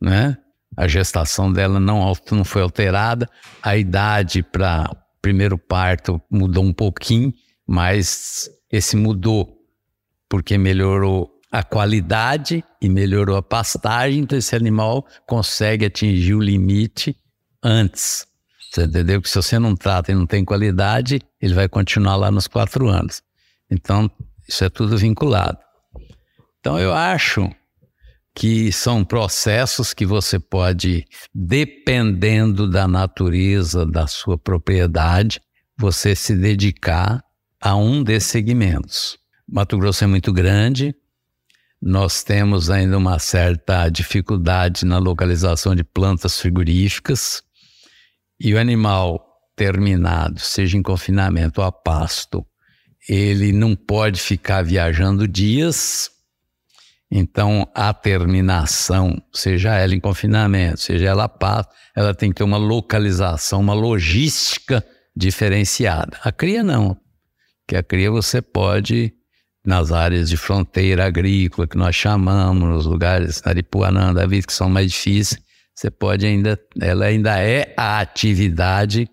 [0.00, 0.36] né?
[0.76, 3.28] A gestação dela não, não foi alterada,
[3.62, 4.90] a idade para
[5.22, 7.32] primeiro parto mudou um pouquinho,
[7.66, 9.56] mas esse mudou
[10.28, 17.16] porque melhorou a qualidade e melhorou a pastagem, então esse animal consegue atingir o limite
[17.62, 18.26] antes.
[18.74, 19.22] Você entendeu?
[19.22, 22.88] Que se você não trata e não tem qualidade, ele vai continuar lá nos quatro
[22.88, 23.22] anos.
[23.70, 24.10] Então,
[24.48, 25.58] isso é tudo vinculado.
[26.58, 27.48] Então, eu acho
[28.34, 35.40] que são processos que você pode, dependendo da natureza da sua propriedade,
[35.78, 37.22] você se dedicar
[37.60, 39.16] a um desses segmentos.
[39.48, 40.92] Mato Grosso é muito grande,
[41.80, 47.43] nós temos ainda uma certa dificuldade na localização de plantas frigoríficas
[48.38, 49.24] e o animal
[49.56, 52.44] terminado, seja em confinamento ou a pasto,
[53.08, 56.10] ele não pode ficar viajando dias
[57.16, 62.56] então, a terminação, seja ela em confinamento, seja ela paz, ela tem que ter uma
[62.56, 66.18] localização, uma logística diferenciada.
[66.24, 66.96] A cria não,
[67.68, 69.14] que a cria você pode
[69.64, 74.68] nas áreas de fronteira agrícola que nós chamamos, nos lugares Aripuanã, da vida que são
[74.68, 75.40] mais difíceis,
[75.74, 79.08] você pode ainda, ela ainda é a atividade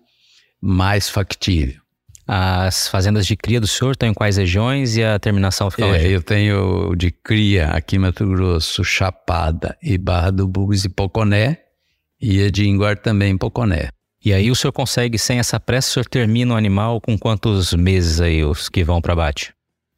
[0.60, 1.82] mais factível.
[2.26, 5.90] As fazendas de cria do senhor estão em quais regiões e a terminação fica é,
[5.90, 6.10] onde?
[6.12, 11.58] Eu tenho de cria aqui em Mato Grosso, Chapada e Barra do Bugos e Poconé,
[12.20, 13.88] e a de Inguar também em Poconé.
[14.24, 17.74] E aí o senhor consegue, sem essa pressa, o senhor termina o animal com quantos
[17.74, 19.52] meses aí os que vão para abate?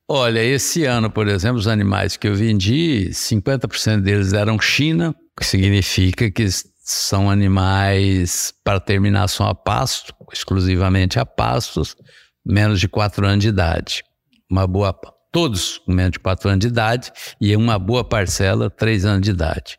[0.08, 5.44] Olha, esse ano, por exemplo, os animais que eu vendi, 50% deles eram China, que
[5.44, 6.46] significa que
[6.84, 11.96] são animais para terminação a pasto, exclusivamente a pastos,
[12.44, 14.04] menos de 4 anos de idade.
[14.50, 14.94] Uma boa,
[15.32, 19.30] todos com menos de 4 anos de idade e uma boa parcela, 3 anos de
[19.30, 19.78] idade.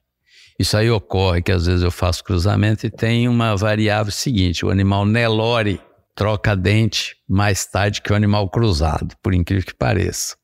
[0.57, 4.69] Isso aí ocorre que às vezes eu faço cruzamento e tem uma variável seguinte: o
[4.69, 5.81] animal Nelore
[6.15, 10.35] troca dente mais tarde que o animal cruzado, por incrível que pareça.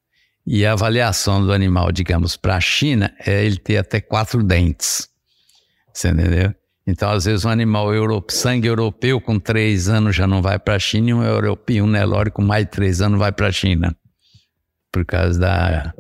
[0.46, 5.08] E a avaliação do animal, digamos, para a China é ele ter até quatro dentes.
[5.94, 6.54] Você entendeu?
[6.86, 10.76] Então, às vezes, um animal europeu, sangue europeu com três anos já não vai para
[10.76, 13.52] a China e um europeu, um Nelore com mais de três anos vai para a
[13.52, 13.96] China.
[14.92, 15.94] Por causa da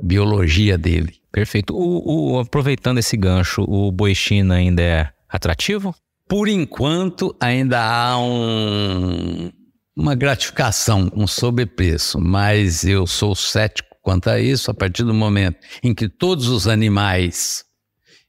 [0.00, 1.14] biologia dele.
[1.32, 1.74] Perfeito.
[1.76, 5.94] O, o, aproveitando esse gancho, o boi China ainda é atrativo?
[6.28, 9.50] Por enquanto, ainda há um,
[9.96, 15.58] uma gratificação, um sobrepreço, mas eu sou cético quanto a isso a partir do momento
[15.82, 17.62] em que todos os animais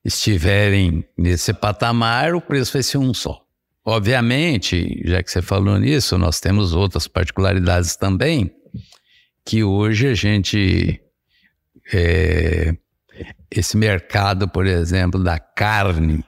[0.03, 3.41] estiverem nesse patamar, o preço vai ser um só.
[3.85, 8.51] Obviamente, já que você falou nisso, nós temos outras particularidades também,
[9.45, 10.99] que hoje a gente.
[11.93, 12.75] É,
[13.49, 16.25] esse mercado, por exemplo, da carne,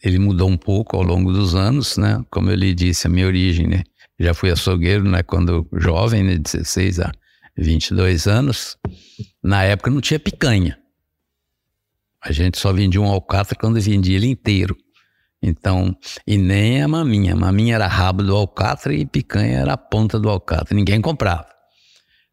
[0.00, 2.24] ele mudou um pouco ao longo dos anos, né?
[2.30, 3.82] Como eu lhe disse, a minha origem, né?
[4.16, 5.24] Já fui açougueiro, né?
[5.24, 6.38] Quando jovem, né?
[6.38, 7.10] 16 a
[7.56, 8.76] 22 anos.
[9.42, 10.78] Na época não tinha picanha.
[12.22, 14.76] A gente só vendia um alcatra quando vendia ele inteiro.
[15.42, 17.34] Então, e nem a maminha.
[17.34, 20.74] A maminha era rabo do alcatra e picanha era a ponta do alcatra.
[20.74, 21.46] Ninguém comprava.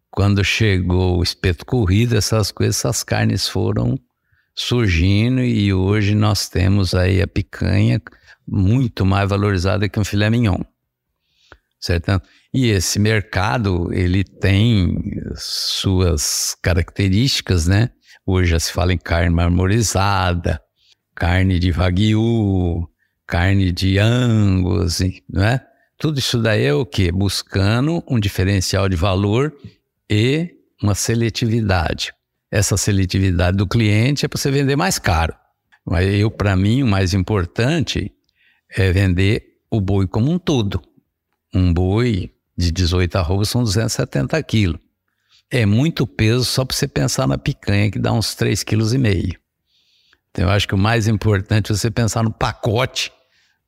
[0.10, 4.00] Quando chegou o espeto corrido, essas coisas, essas carnes foram
[4.56, 8.02] surgindo e hoje nós temos aí a picanha
[8.48, 10.60] muito mais valorizada que um filé mignon.
[11.84, 12.22] Certo?
[12.54, 14.96] E esse mercado, ele tem
[15.36, 17.90] suas características, né?
[18.26, 20.62] Hoje já se fala em carne marmorizada,
[21.14, 22.88] carne de wagyu,
[23.28, 25.62] carne de angus, é?
[25.98, 27.12] Tudo isso daí é o quê?
[27.12, 29.54] Buscando um diferencial de valor
[30.10, 32.14] e uma seletividade
[32.54, 35.34] essa seletividade do cliente é para você vender mais caro.
[35.84, 38.14] Mas eu, para mim, o mais importante
[38.70, 40.80] é vender o boi como um todo.
[41.54, 44.80] Um boi de 18 arrobas são 270 quilos.
[45.50, 49.40] É muito peso só para você pensar na picanha, que dá uns 3,5 kg.
[50.32, 53.12] Então, eu acho que o mais importante é você pensar no pacote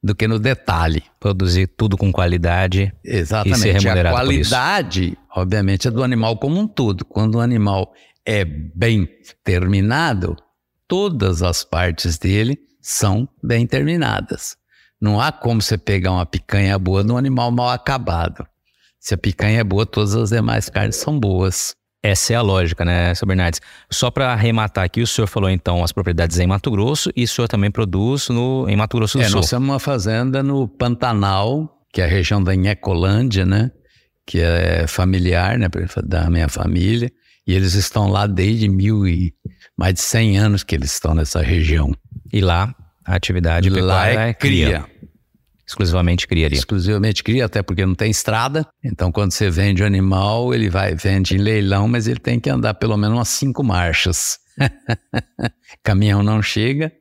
[0.01, 1.03] do que no detalhe.
[1.19, 2.91] Produzir tudo com qualidade.
[3.03, 3.59] Exatamente.
[3.59, 7.05] E ser remunerado a qualidade, obviamente, é do animal como um todo.
[7.05, 7.93] Quando o animal
[8.25, 9.07] é bem
[9.43, 10.35] terminado,
[10.87, 14.57] todas as partes dele são bem terminadas.
[15.01, 18.45] Não há como você pegar uma picanha boa num animal mal acabado.
[18.99, 21.75] Se a picanha é boa, todas as demais carnes são boas.
[22.01, 23.25] Essa é a lógica, né, Sr.
[23.25, 23.61] Bernardes?
[23.91, 27.27] Só para arrematar aqui, o senhor falou então as propriedades em Mato Grosso e o
[27.27, 29.37] senhor também produz no, em Mato Grosso do é, Sul.
[29.37, 33.71] Nós temos uma fazenda no Pantanal, que é a região da Inhecolândia, né?
[34.25, 35.67] Que é familiar, né?
[36.03, 37.11] Da minha família.
[37.47, 39.33] E eles estão lá desde mil e
[39.77, 41.91] mais de 100 anos que eles estão nessa região.
[42.31, 42.73] E lá
[43.05, 44.67] a atividade lá é, é cria.
[44.67, 44.95] cria.
[45.67, 46.55] Exclusivamente cria ali.
[46.55, 48.67] Exclusivamente cria, até porque não tem estrada.
[48.83, 52.49] Então, quando você vende o animal, ele vai vende em leilão, mas ele tem que
[52.49, 54.37] andar pelo menos umas cinco marchas.
[55.83, 56.91] Caminhão não chega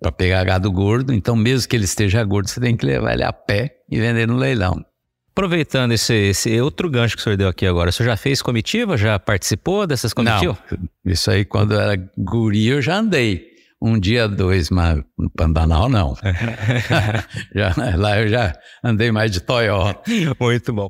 [0.00, 3.22] para pegar gado gordo, então mesmo que ele esteja gordo, você tem que levar ele
[3.22, 4.84] a pé e vender no leilão.
[5.30, 8.42] Aproveitando esse, esse outro gancho que o senhor deu aqui agora, o senhor já fez
[8.42, 8.96] comitiva?
[8.96, 10.58] Já participou dessas comitivas?
[10.70, 13.53] Não, isso aí quando eu era guri eu já andei.
[13.80, 16.16] Um dia, dois, mas no Pantanal não.
[17.54, 20.02] já, lá eu já andei mais de Toyota.
[20.40, 20.88] Muito bom.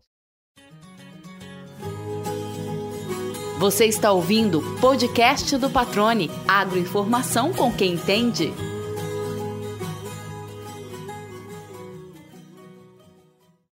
[3.59, 6.31] Você está ouvindo o podcast do Patrone.
[6.47, 8.53] Agroinformação com quem entende.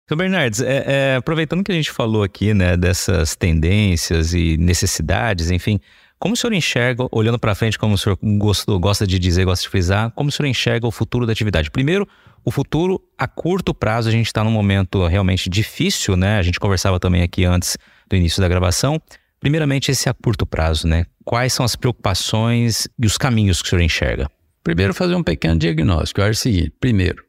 [0.05, 5.51] Então, Bernardes, é, é, aproveitando que a gente falou aqui, né, dessas tendências e necessidades,
[5.51, 5.81] enfim,
[6.25, 9.63] como o senhor enxerga, olhando para frente, como o senhor gostou, gosta de dizer, gosta
[9.63, 11.71] de frisar, como o senhor enxerga o futuro da atividade?
[11.71, 12.09] Primeiro,
[12.43, 16.39] o futuro a curto prazo, a gente está num momento realmente difícil, né?
[16.39, 17.77] A gente conversava também aqui antes
[18.09, 18.99] do início da gravação.
[19.39, 21.05] Primeiramente, esse a curto prazo, né?
[21.27, 24.27] Quais são as preocupações e os caminhos que o senhor enxerga?
[24.63, 26.23] Primeiro, fazer um pequeno diagnóstico.
[26.23, 27.23] Eu acho o seguinte: primeiro,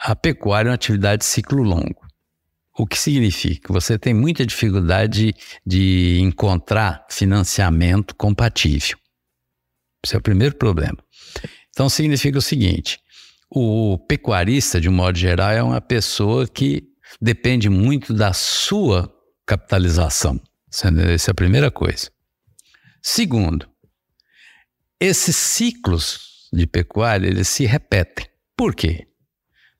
[0.00, 2.03] a pecuária é uma atividade de ciclo longo.
[2.76, 3.72] O que significa?
[3.72, 5.32] Você tem muita dificuldade
[5.64, 8.98] de encontrar financiamento compatível.
[10.04, 10.98] Esse é o primeiro problema.
[11.70, 12.98] Então, significa o seguinte:
[13.48, 15.80] o pecuarista, de um modo geral, é uma
[16.52, 16.82] que
[17.20, 19.12] depende muito da sua
[19.46, 20.40] capitalização.
[20.68, 22.10] Essa é a primeira coisa.
[23.00, 23.68] Segundo,
[24.98, 28.26] esses ciclos de pecuária eles se repetem.
[28.56, 29.06] Por quê?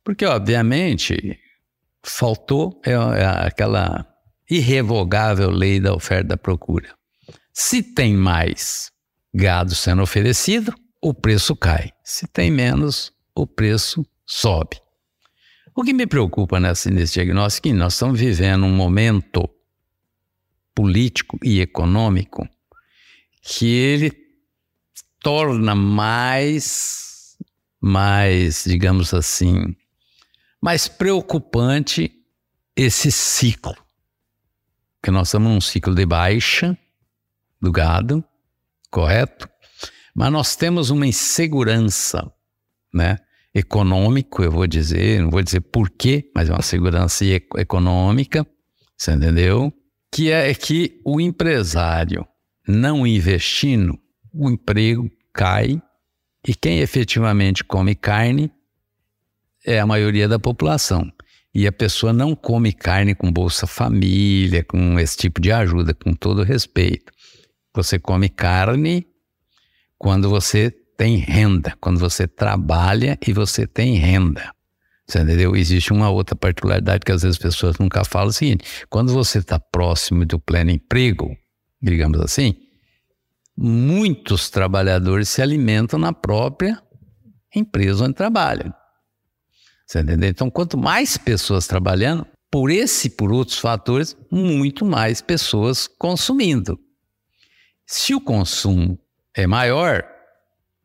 [0.05, 1.41] Porque, obviamente,
[2.05, 4.07] faltou é, é aquela
[4.49, 6.95] irrevogável lei da oferta e da procura.
[7.53, 8.91] Se tem mais
[9.33, 11.91] gado sendo oferecido, o preço cai.
[12.03, 14.81] Se tem menos, o preço sobe.
[15.75, 19.49] O que me preocupa nesse, nesse diagnóstico é que nós estamos vivendo um momento
[20.75, 22.49] político e econômico
[23.43, 24.13] que ele
[25.21, 27.37] torna mais,
[27.81, 29.75] mais, digamos assim,
[30.65, 32.11] mais preocupante
[32.75, 33.77] esse ciclo.
[35.03, 36.75] Que nós estamos num ciclo de baixa
[37.61, 38.25] do gado,
[38.91, 39.47] correto?
[40.15, 42.33] Mas nós temos uma insegurança,
[42.95, 43.19] né?
[43.55, 47.27] Econômico, eu vou dizer, não vou dizer por quê, mas é uma segurança
[47.59, 48.47] econômica,
[48.97, 49.71] você entendeu?
[50.11, 52.27] Que é que o empresário
[52.67, 54.01] não investindo,
[54.33, 55.79] o emprego cai
[56.49, 58.51] e quem efetivamente come carne
[59.65, 61.11] é a maioria da população.
[61.55, 66.13] E a pessoa não come carne com Bolsa Família, com esse tipo de ajuda, com
[66.13, 67.13] todo respeito.
[67.75, 69.07] Você come carne
[69.97, 74.53] quando você tem renda, quando você trabalha e você tem renda.
[75.07, 75.55] Você entendeu?
[75.55, 79.13] Existe uma outra particularidade que às vezes as pessoas nunca falam: é o seguinte, quando
[79.13, 81.37] você está próximo do pleno emprego,
[81.81, 82.57] digamos assim,
[83.57, 86.83] muitos trabalhadores se alimentam na própria
[87.55, 88.73] empresa onde trabalham.
[89.87, 90.31] Você entendeu?
[90.31, 96.79] Então, quanto mais pessoas trabalhando, por esse e por outros fatores, muito mais pessoas consumindo.
[97.87, 98.99] Se o consumo
[99.35, 100.05] é maior,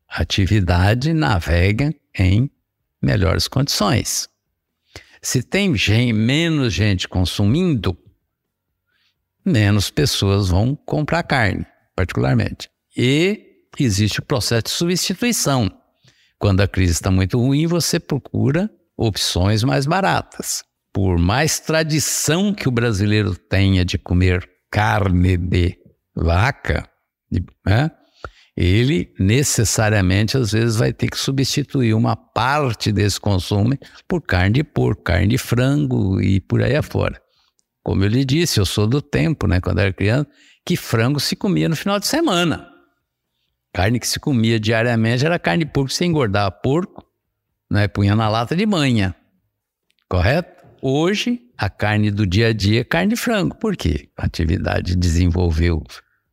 [0.08, 2.50] a atividade navega em
[3.00, 4.28] melhores condições.
[5.22, 7.96] Se tem gente, menos gente consumindo,
[9.44, 12.68] menos pessoas vão comprar carne, particularmente.
[12.96, 15.70] E existe o processo de substituição.
[16.38, 18.70] Quando a crise está muito ruim, você procura
[19.00, 20.62] opções mais baratas.
[20.92, 25.78] Por mais tradição que o brasileiro tenha de comer carne de
[26.14, 26.86] vaca,
[27.64, 27.90] né?
[28.56, 33.70] ele necessariamente às vezes vai ter que substituir uma parte desse consumo
[34.06, 37.20] por carne de porco, carne de frango e por aí afora.
[37.82, 40.28] Como eu lhe disse, eu sou do tempo, né, quando era criança,
[40.66, 42.68] que frango se comia no final de semana.
[43.72, 47.09] Carne que se comia diariamente era carne de porco, você engordava porco,
[47.70, 49.14] né, punha na lata de manhã.
[50.08, 50.66] Correto?
[50.82, 53.54] Hoje, a carne do dia a dia é carne de frango.
[53.56, 54.08] Por quê?
[54.16, 55.82] A atividade desenvolveu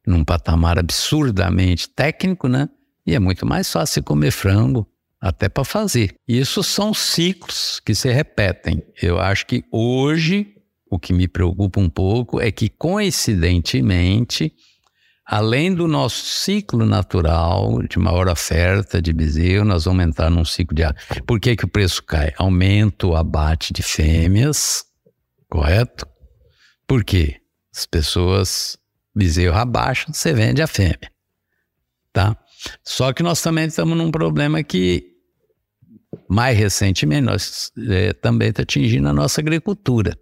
[0.05, 2.69] num patamar absurdamente técnico, né?
[3.05, 4.87] E é muito mais fácil comer frango,
[5.19, 6.15] até para fazer.
[6.27, 8.83] Isso são ciclos que se repetem.
[9.01, 10.55] Eu acho que hoje
[10.89, 14.53] o que me preocupa um pouco é que, coincidentemente,
[15.27, 20.73] além do nosso ciclo natural de maior oferta de bezerro, nós vamos entrar num ciclo
[20.73, 20.83] de.
[21.23, 22.31] Por que, que o preço cai?
[22.37, 24.85] Aumenta o abate de fêmeas,
[25.49, 26.07] correto?
[26.87, 27.41] Por quê?
[27.75, 28.77] As pessoas
[29.13, 31.11] bezerro abaixo, você vende a fêmea.
[32.13, 32.37] Tá?
[32.83, 35.03] Só que nós também estamos num problema que,
[36.29, 40.17] mais recentemente, nós é, também está atingindo a nossa agricultura.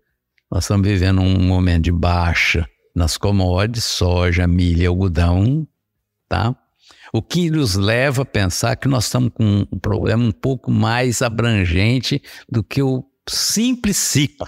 [0.51, 5.67] Nós estamos vivendo um momento de baixa nas commodities, soja, milho, algodão,
[6.29, 6.55] tá?
[7.13, 11.21] O que nos leva a pensar que nós estamos com um problema um pouco mais
[11.21, 14.47] abrangente do que o simples ciclo,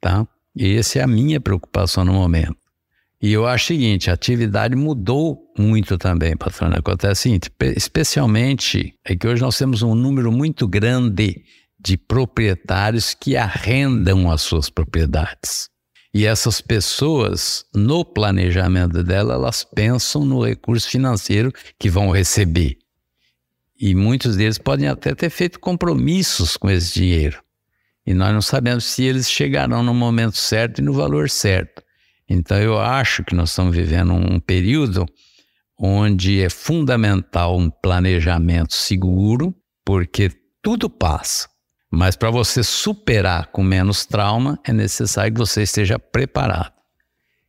[0.00, 0.26] tá?
[0.54, 2.56] E essa é a minha preocupação no momento.
[3.22, 6.78] E eu acho o seguinte, a atividade mudou muito também, patrona.
[6.78, 11.42] Acontece o seguinte, especialmente é que hoje nós temos um número muito grande
[11.78, 15.69] de proprietários que arrendam as suas propriedades.
[16.12, 22.78] E essas pessoas, no planejamento dela, elas pensam no recurso financeiro que vão receber.
[23.80, 27.40] E muitos deles podem até ter feito compromissos com esse dinheiro.
[28.04, 31.82] E nós não sabemos se eles chegarão no momento certo e no valor certo.
[32.28, 35.06] Então, eu acho que nós estamos vivendo um período
[35.78, 39.54] onde é fundamental um planejamento seguro,
[39.84, 40.30] porque
[40.60, 41.48] tudo passa.
[41.90, 46.72] Mas para você superar com menos trauma, é necessário que você esteja preparado.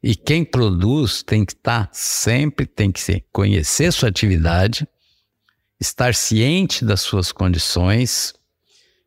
[0.02, 4.88] E quem produz tem que estar sempre, tem que conhecer sua atividade,
[5.80, 8.34] estar ciente das suas condições,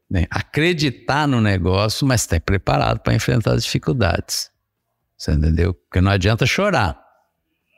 [0.09, 0.27] né?
[0.31, 4.51] acreditar no negócio, mas estar preparado para enfrentar as dificuldades.
[5.17, 5.75] Você entendeu?
[5.75, 7.01] Porque não adianta chorar.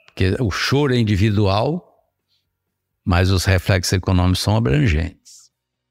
[0.07, 1.87] Porque o choro é individual,
[3.05, 5.26] mas os reflexos econômicos são abrangentes.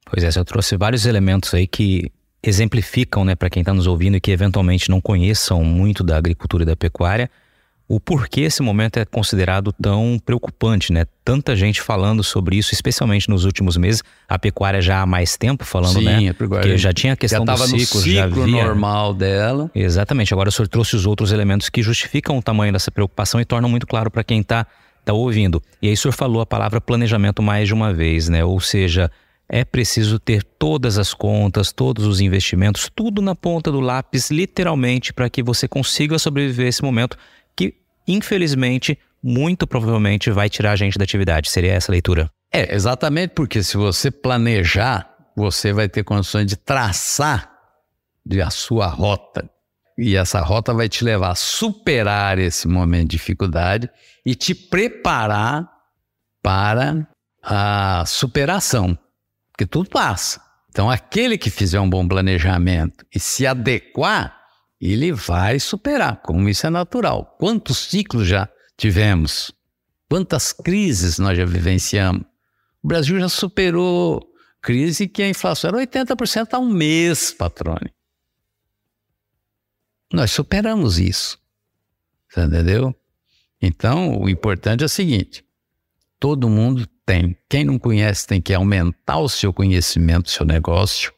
[0.06, 2.12] Pois é, você trouxe vários elementos aí que
[2.44, 6.64] exemplificam, né, para quem está nos ouvindo e que eventualmente não conheçam muito da agricultura
[6.64, 7.30] e da pecuária,
[7.88, 11.06] o porquê esse momento é considerado tão preocupante, né?
[11.24, 14.02] Tanta gente falando sobre isso, especialmente nos últimos meses.
[14.28, 16.34] A pecuária já há mais tempo falando, Sim, né?
[16.34, 18.66] Porque já tinha a questão já do ciclo, ciclo já via...
[18.66, 19.70] normal dela.
[19.76, 20.34] Exatamente.
[20.34, 23.70] Agora o senhor trouxe os outros elementos que justificam o tamanho dessa preocupação e tornam
[23.70, 24.66] muito claro para quem está
[25.04, 25.62] tá ouvindo.
[25.80, 28.44] E aí o senhor falou a palavra planejamento mais de uma vez, né?
[28.44, 29.12] Ou seja,
[29.48, 35.14] é preciso ter todas as contas, todos os investimentos, tudo na ponta do lápis, literalmente,
[35.14, 37.18] para que você consiga sobreviver esse momento
[38.08, 41.50] infelizmente, muito provavelmente vai tirar a gente da atividade.
[41.50, 42.30] Seria essa a leitura?
[42.52, 47.52] É, exatamente porque se você planejar, você vai ter condições de traçar
[48.44, 49.50] a sua rota.
[49.98, 53.90] E essa rota vai te levar a superar esse momento de dificuldade
[54.26, 55.70] e te preparar
[56.44, 57.08] para
[57.42, 58.98] a superação,
[59.56, 60.42] porque tudo passa.
[60.70, 64.38] Então, aquele que fizer um bom planejamento e se adequar,
[64.82, 67.38] ele vai superar, como isso é natural.
[67.40, 69.54] Quantos ciclos já tivemos?
[70.10, 72.24] Quantas crises nós já vivenciamos?
[72.84, 74.22] O Brasil já superou
[74.62, 77.94] crise que a inflação era 80% a um mês, patrone.
[80.12, 81.40] Nós superamos isso.
[82.30, 82.94] Você entendeu?
[83.62, 85.46] Então, o importante é o seguinte:
[86.20, 87.38] todo mundo tem.
[87.50, 91.14] Quem não conhece tem que aumentar o seu conhecimento seu negócio,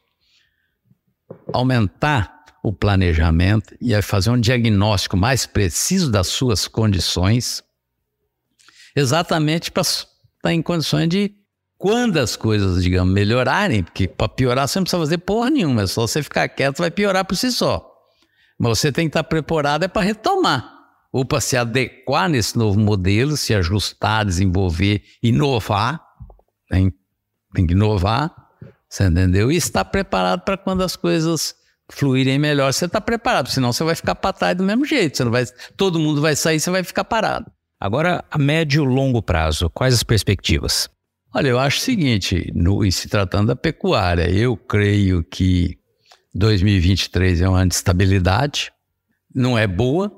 [1.54, 7.64] aumentar o planejamento e fazer um diagnóstico mais preciso das suas condições,
[8.96, 10.08] exatamente para estar
[10.42, 11.34] tá em condições de,
[11.78, 15.88] quando as coisas, digamos, melhorarem, porque para piorar você não precisa fazer porra nenhuma, é
[15.88, 17.94] só você ficar quieto, vai piorar por si só.
[18.60, 20.77] Mas você tem que estar tá preparado é para retomar
[21.18, 26.00] ou para se adequar nesse novo modelo, se ajustar, desenvolver, inovar,
[26.70, 26.94] tem,
[27.56, 28.32] tem que inovar,
[28.88, 29.52] você entendeu?
[29.52, 31.56] E estar preparado para quando as coisas
[31.92, 35.24] fluírem melhor, você está preparado, senão você vai ficar para trás do mesmo jeito, você
[35.24, 35.44] não vai,
[35.76, 37.52] todo mundo vai sair, você vai ficar parado.
[37.80, 40.88] Agora, a médio e longo prazo, quais as perspectivas?
[41.34, 45.80] Olha, eu acho o seguinte, no, em se tratando da pecuária, eu creio que
[46.36, 48.72] 2023 é um ano de estabilidade,
[49.34, 50.12] não é boa,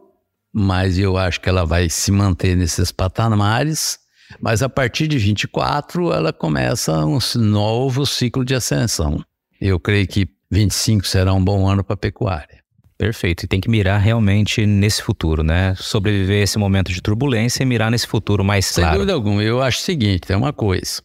[0.54, 4.00] mas eu acho que ela vai se manter nesses patamares.
[4.40, 9.24] Mas a partir de 24 ela começa um novo ciclo de ascensão.
[9.60, 12.60] Eu creio que 25 será um bom ano para a pecuária.
[12.98, 13.46] Perfeito.
[13.46, 15.74] E tem que mirar realmente nesse futuro, né?
[15.78, 18.90] Sobreviver esse momento de turbulência e mirar nesse futuro mais claro.
[18.90, 19.42] Sem dúvida alguma.
[19.42, 21.02] Eu acho o seguinte: tem uma coisa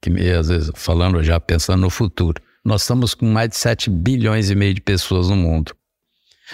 [0.00, 3.88] que, me, às vezes, falando já pensando no futuro, nós estamos com mais de 7
[3.88, 5.74] bilhões e meio de pessoas no mundo.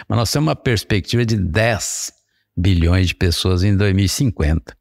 [0.09, 2.13] Mas nós temos uma perspectiva de 10
[2.57, 4.77] bilhões de pessoas em 2050.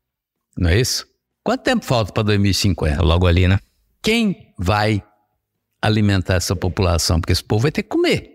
[0.57, 1.07] Não é isso?
[1.43, 3.01] Quanto tempo falta para 2050?
[3.01, 3.59] Logo ali, né?
[4.01, 5.03] Quem vai
[5.81, 7.19] alimentar essa população?
[7.19, 8.31] Porque esse povo vai ter que comer.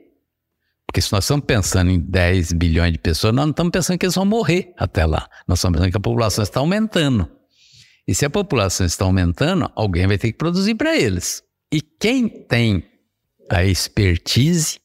[0.87, 4.07] Porque se nós estamos pensando em 10 bilhões de pessoas, nós não estamos pensando que
[4.07, 5.29] eles vão morrer até lá.
[5.47, 7.31] Nós estamos pensando que a população está aumentando.
[8.07, 11.43] E se a população está aumentando, alguém vai ter que produzir para eles.
[11.71, 12.83] E quem tem
[13.51, 14.81] a expertise,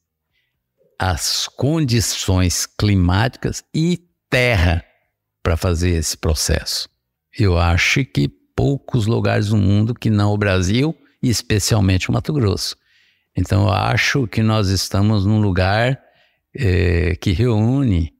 [0.99, 4.01] as condições climáticas e
[4.33, 4.83] terra
[5.43, 6.89] para fazer esse processo.
[7.37, 12.33] Eu acho que poucos lugares no mundo que não o Brasil e especialmente o Mato
[12.33, 12.75] Grosso.
[13.37, 16.01] Então eu acho que nós estamos num lugar
[16.55, 18.11] é, que reúne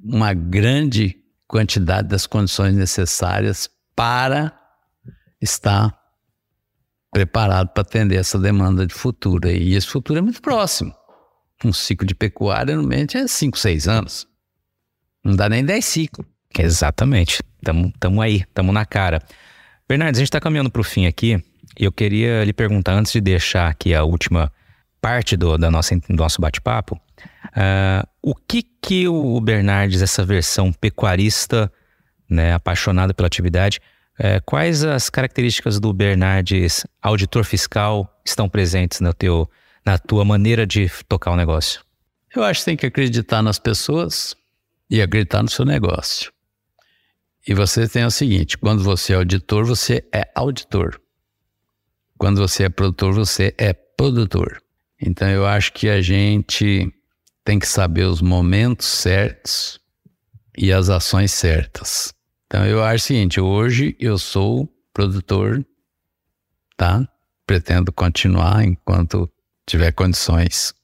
[0.00, 1.16] uma grande
[1.48, 4.56] quantidade das condições necessárias para
[5.40, 5.92] estar
[7.10, 9.48] preparado para atender essa demanda de futuro.
[9.48, 10.94] E esse futuro é muito próximo.
[11.64, 14.35] Um ciclo de pecuária, normalmente, é 5, 6 anos.
[15.26, 16.26] Não dá nem 10 ciclos.
[16.56, 17.42] Exatamente.
[17.64, 19.20] Tamo, tamo aí, tamo na cara.
[19.88, 21.42] Bernardo, a gente está caminhando para o fim aqui
[21.76, 24.52] e eu queria lhe perguntar, antes de deixar aqui a última
[25.00, 30.72] parte do, da nossa, do nosso bate-papo, uh, o que que o Bernardes, essa versão
[30.72, 31.72] pecuarista,
[32.30, 33.80] né, apaixonada pela atividade,
[34.20, 39.50] uh, quais as características do Bernardes auditor fiscal estão presentes no teu,
[39.84, 41.80] na tua maneira de tocar o negócio?
[42.34, 44.36] Eu acho que tem que acreditar nas pessoas,
[44.88, 46.32] e acreditar no seu negócio.
[47.46, 51.00] E você tem o seguinte: quando você é auditor, você é auditor.
[52.18, 54.62] Quando você é produtor, você é produtor.
[55.00, 56.92] Então eu acho que a gente
[57.44, 59.78] tem que saber os momentos certos
[60.56, 62.14] e as ações certas.
[62.46, 65.64] Então eu acho o seguinte: hoje eu sou produtor,
[66.76, 67.06] tá?
[67.46, 69.30] Pretendo continuar enquanto
[69.66, 70.74] tiver condições.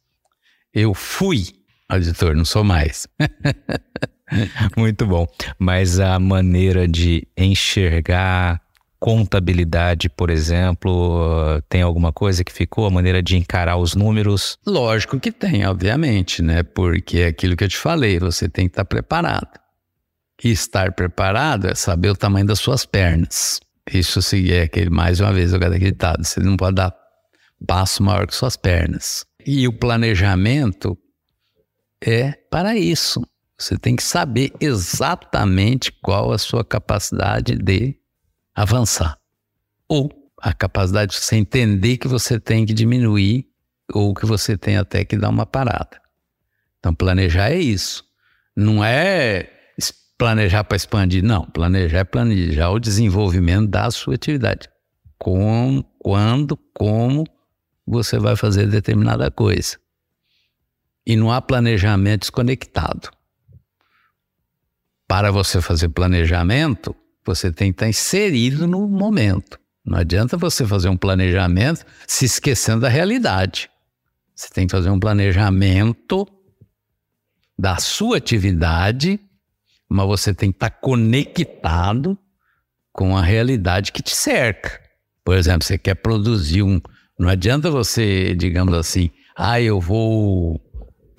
[0.72, 1.61] Eu fui
[1.94, 3.06] auditor, não sou mais.
[4.76, 5.26] Muito bom.
[5.58, 8.60] Mas a maneira de enxergar
[8.98, 12.86] contabilidade, por exemplo, tem alguma coisa que ficou?
[12.86, 14.56] A maneira de encarar os números?
[14.64, 16.62] Lógico que tem, obviamente, né?
[16.62, 19.60] Porque é aquilo que eu te falei, você tem que estar preparado.
[20.42, 23.60] E estar preparado é saber o tamanho das suas pernas.
[23.92, 24.20] Isso
[24.50, 26.24] é aquele, mais uma vez, eu quero acreditado.
[26.24, 26.94] Você não pode dar
[27.66, 29.24] passo maior que suas pernas.
[29.44, 30.96] E o planejamento
[32.04, 33.22] é para isso.
[33.56, 37.96] Você tem que saber exatamente qual a sua capacidade de
[38.54, 39.16] avançar.
[39.88, 43.46] Ou a capacidade de você entender que você tem que diminuir
[43.92, 46.00] ou que você tem até que dar uma parada.
[46.78, 48.04] Então, planejar é isso.
[48.56, 49.48] Não é
[50.18, 51.22] planejar para expandir.
[51.22, 54.68] Não, planejar é planejar o desenvolvimento da sua atividade.
[55.18, 57.24] Como, quando, como
[57.86, 59.81] você vai fazer determinada coisa.
[61.06, 63.10] E não há planejamento desconectado.
[65.06, 66.94] Para você fazer planejamento,
[67.24, 69.58] você tem que estar inserido no momento.
[69.84, 73.68] Não adianta você fazer um planejamento se esquecendo da realidade.
[74.34, 76.26] Você tem que fazer um planejamento
[77.58, 79.20] da sua atividade,
[79.88, 82.18] mas você tem que estar conectado
[82.92, 84.80] com a realidade que te cerca.
[85.24, 86.80] Por exemplo, você quer produzir um.
[87.18, 90.60] Não adianta você, digamos assim, ah, eu vou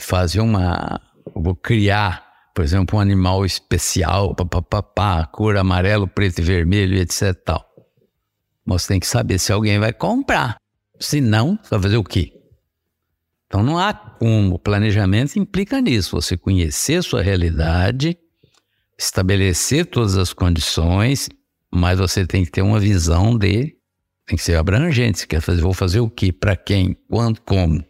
[0.03, 1.01] fazer uma.
[1.35, 7.33] vou criar, por exemplo, um animal especial, papapá, cor amarelo, preto e vermelho, etc.
[7.43, 7.65] Tal.
[8.65, 10.57] Mas você tem que saber se alguém vai comprar.
[10.99, 12.33] Se não, você vai fazer o quê?
[13.47, 14.55] Então não há como.
[14.55, 18.17] O planejamento implica nisso, você conhecer sua realidade,
[18.97, 21.29] estabelecer todas as condições,
[21.71, 23.75] mas você tem que ter uma visão de.
[24.25, 25.19] Tem que ser abrangente.
[25.19, 26.31] Você quer fazer, vou fazer o quê?
[26.31, 26.95] Para quem?
[27.09, 27.41] Quando?
[27.41, 27.83] Como?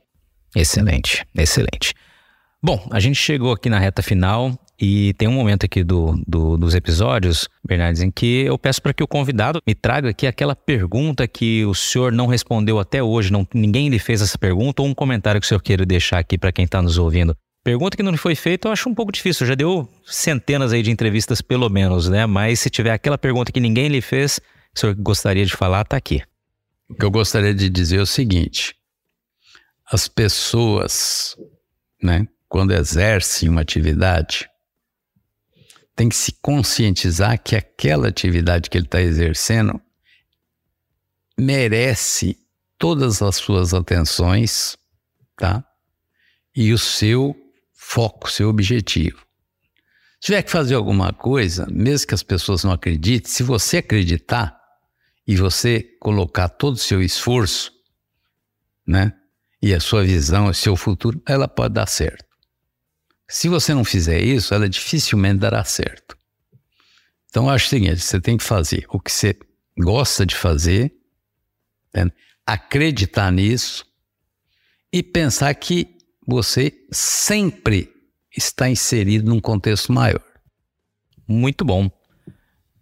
[0.56, 1.94] Excelente, excelente.
[2.62, 4.58] Bom, a gente chegou aqui na reta final.
[4.80, 8.94] E tem um momento aqui do, do, dos episódios, Bernardes, em que eu peço para
[8.94, 13.32] que o convidado me traga aqui aquela pergunta que o senhor não respondeu até hoje,
[13.32, 16.38] não, ninguém lhe fez essa pergunta, ou um comentário que o senhor queira deixar aqui
[16.38, 17.38] para quem está nos ouvindo.
[17.64, 19.48] Pergunta que não foi feita, eu acho um pouco difícil.
[19.48, 22.26] Já deu centenas aí de entrevistas, pelo menos, né?
[22.26, 24.42] Mas se tiver aquela pergunta que ninguém lhe fez,
[24.76, 26.22] o senhor gostaria de falar, está aqui.
[26.90, 28.76] O que eu gostaria de dizer é o seguinte:
[29.94, 31.38] as pessoas,
[32.02, 34.50] né, quando exercem uma atividade,
[35.96, 39.80] tem que se conscientizar que aquela atividade que ele está exercendo
[41.38, 42.40] merece
[42.76, 44.76] todas as suas atenções,
[45.38, 45.64] tá?
[46.56, 47.36] E o seu
[47.72, 49.20] foco, seu objetivo.
[50.20, 54.60] Se tiver que fazer alguma coisa, mesmo que as pessoas não acreditem, se você acreditar
[55.28, 57.72] e você colocar todo o seu esforço,
[58.88, 59.14] né?
[59.64, 62.26] E a sua visão, o seu futuro, ela pode dar certo.
[63.30, 66.18] Se você não fizer isso, ela dificilmente dará certo.
[67.30, 69.40] Então, acho o seguinte: você tem que fazer o que você
[69.80, 70.94] gosta de fazer,
[71.96, 72.12] né?
[72.46, 73.86] acreditar nisso
[74.92, 75.96] e pensar que
[76.28, 77.90] você sempre
[78.36, 80.22] está inserido num contexto maior.
[81.26, 81.90] Muito bom.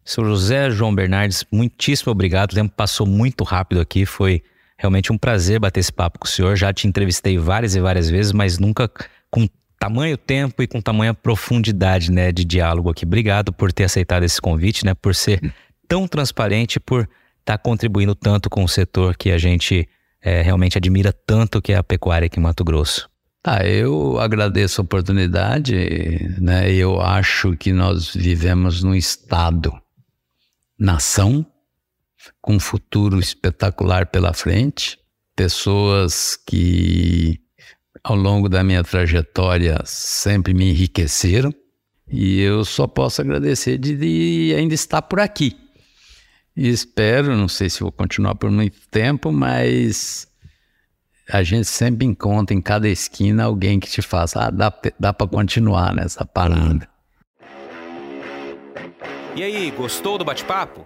[0.03, 2.53] Seu José João Bernardes, muitíssimo obrigado.
[2.53, 4.03] O tempo passou muito rápido aqui.
[4.03, 4.43] Foi
[4.81, 6.55] realmente um prazer bater esse papo com o senhor.
[6.57, 8.89] Já te entrevistei várias e várias vezes, mas nunca
[9.29, 9.47] com
[9.79, 13.05] tamanho tempo e com tamanha profundidade, né, de diálogo aqui.
[13.05, 15.53] Obrigado por ter aceitado esse convite, né, por ser
[15.87, 19.87] tão transparente, por estar tá contribuindo tanto com o setor que a gente
[20.21, 23.07] é, realmente admira tanto, que é a pecuária aqui em Mato Grosso.
[23.43, 25.75] Ah, eu agradeço a oportunidade,
[26.39, 26.71] né?
[26.71, 29.73] Eu acho que nós vivemos num estado,
[30.77, 31.43] nação,
[32.41, 34.99] com um futuro espetacular pela frente,
[35.35, 37.39] pessoas que
[38.03, 41.53] ao longo da minha trajetória sempre me enriqueceram
[42.11, 45.55] e eu só posso agradecer de, de ainda estar por aqui.
[46.55, 50.27] E espero, não sei se vou continuar por muito tempo, mas
[51.29, 55.27] a gente sempre encontra em cada esquina alguém que te faça, ah, dá, dá para
[55.27, 56.89] continuar nessa parada.
[59.33, 60.85] E aí, gostou do bate-papo?